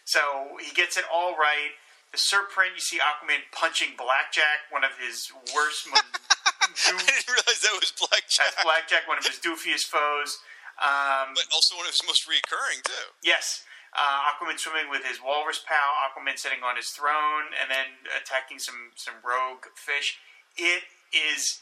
[0.04, 1.72] So he gets it all right.
[2.12, 6.04] The surprint, you see Aquaman punching Blackjack, one of his worst, most
[6.60, 8.52] I didn't realize that was Blackjack.
[8.52, 10.38] That's Blackjack, one of his doofiest foes.
[10.76, 13.16] Um, But also one of his most reoccurring, too.
[13.24, 13.64] yes,
[13.96, 18.58] uh, Aquaman swimming with his walrus pal, Aquaman sitting on his throne, and then attacking
[18.60, 20.20] some some rogue fish.
[20.56, 20.84] It
[21.16, 21.60] is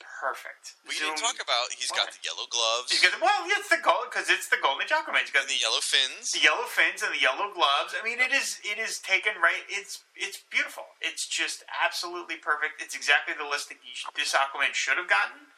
[0.00, 0.76] perfect.
[0.88, 3.68] We Zoom- didn't talk about he's got the yellow gloves He's got the, well, it's
[3.68, 5.22] the gold because it's the Golden Age Aquaman.
[5.22, 6.32] He's got and the yellow fins.
[6.32, 7.92] the yellow fins and the yellow gloves.
[7.96, 9.64] I mean, it is it is taken right.
[9.68, 10.96] It's it's beautiful.
[11.00, 12.80] It's just absolutely perfect.
[12.80, 15.52] It's exactly the he sh- this Aquaman should have gotten.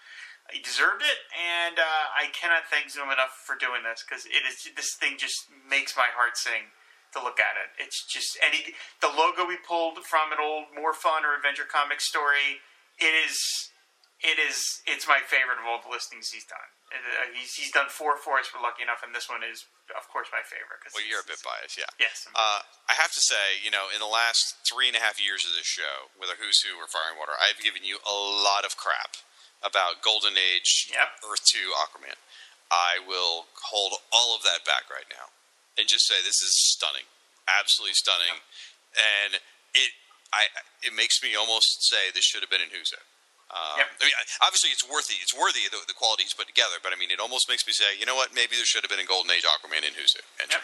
[0.49, 4.49] He deserved it, and uh, I cannot thank Zoom enough for doing this because it
[4.49, 6.73] is this thing just makes my heart sing
[7.13, 7.77] to look at it.
[7.77, 12.01] It's just any the logo we pulled from an old more fun or adventure comic
[12.01, 12.65] story.
[12.99, 13.37] It is
[14.25, 16.69] it is it's my favorite of all the listings he's done.
[16.91, 18.51] Uh, he's he's done four for us.
[18.51, 20.83] We're lucky enough, and this one is of course my favorite.
[20.83, 21.89] Cause Well, you're a bit biased, yeah.
[22.03, 22.27] Yes.
[22.35, 25.47] Uh, I have to say, you know, in the last three and a half years
[25.47, 28.67] of this show, whether Who's Who or Fire and Water, I've given you a lot
[28.67, 29.21] of crap
[29.63, 31.31] about Golden Age, Yep.
[31.31, 32.19] Earth 2, Aquaman.
[32.71, 35.33] I will hold all of that back right now
[35.79, 37.09] and just say this is stunning,
[37.49, 38.45] absolutely stunning,
[38.93, 39.41] and
[39.73, 39.95] it
[40.35, 40.53] I
[40.85, 43.01] it makes me almost say this should have been in Who's Who.
[43.49, 43.89] Um, Yep.
[43.89, 45.17] I mean, obviously it's worthy.
[45.25, 46.77] It's worthy of the, the quality he's put together.
[46.85, 48.37] But I mean, it almost makes me say, you know what?
[48.37, 50.21] Maybe there should have been a Golden Age Aquaman in Who's Who.
[50.37, 50.61] entry.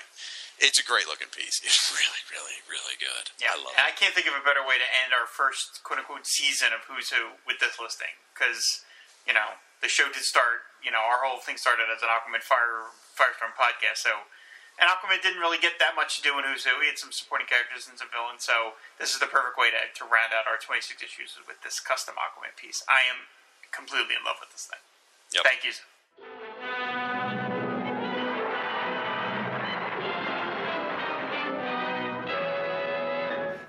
[0.60, 1.58] It's a great looking piece.
[1.64, 3.32] It's really, really, really good.
[3.42, 3.90] Yeah, I love and it.
[3.90, 6.84] I can't think of a better way to end our first quote unquote season of
[6.86, 8.84] Who's Who with this listing because
[9.26, 10.68] you know the show did start.
[10.84, 14.04] You know, our whole thing started as an Aquaman Fire Firestorm podcast.
[14.04, 14.28] So,
[14.78, 16.82] and Aquaman didn't really get that much to do in Who's Who.
[16.82, 18.42] He had some supporting characters and some villains.
[18.42, 21.78] So this is the perfect way to to round out our 26 issues with this
[21.78, 22.82] custom Aquaman piece.
[22.90, 23.30] I am
[23.70, 24.82] completely in love with this thing.
[25.34, 25.42] Yep.
[25.46, 25.74] Thank you.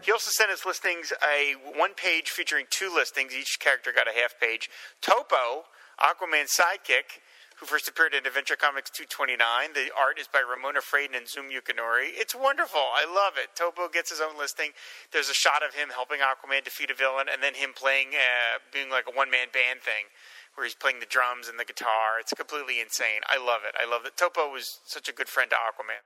[0.06, 3.34] He also sent his listings a one page featuring two listings.
[3.34, 4.70] Each character got a half page.
[5.02, 5.66] Topo,
[6.00, 7.22] Aquaman's sidekick,
[7.60, 9.74] who first appeared in Adventure Comics 229.
[9.74, 12.12] The art is by Ramona Fradon and Zum Yukinori.
[12.12, 12.84] It's wonderful.
[12.92, 13.56] I love it.
[13.56, 14.76] Topo gets his own listing.
[15.12, 18.60] There's a shot of him helping Aquaman defeat a villain, and then him playing, uh,
[18.92, 20.12] like a one man band thing
[20.56, 22.20] where he's playing the drums and the guitar.
[22.20, 23.24] It's completely insane.
[23.28, 23.76] I love it.
[23.76, 24.16] I love it.
[24.16, 26.04] Topo was such a good friend to Aquaman.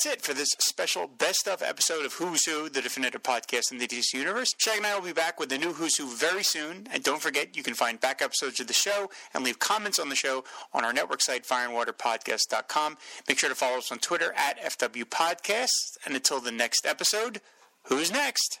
[0.00, 3.76] That's it for this special best of episode of Who's Who, the definitive podcast in
[3.76, 4.54] the DC Universe.
[4.56, 6.86] Shag and I will be back with a new Who's Who very soon.
[6.90, 10.08] And don't forget, you can find back episodes of the show and leave comments on
[10.08, 12.96] the show on our network site, fireandwaterpodcast.com.
[13.28, 15.98] Make sure to follow us on Twitter at FW Podcasts.
[16.06, 17.42] And until the next episode,
[17.84, 18.60] who's next?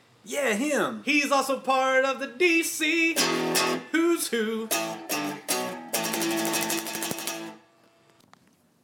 [0.23, 1.01] Yeah, him.
[1.03, 3.19] He's also part of the DC
[3.91, 4.69] Who's Who.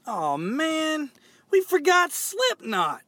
[0.05, 1.11] Oh man,
[1.51, 3.01] we forgot Slipknot.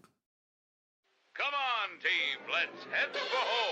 [1.34, 3.69] Come on, team, let's head for home.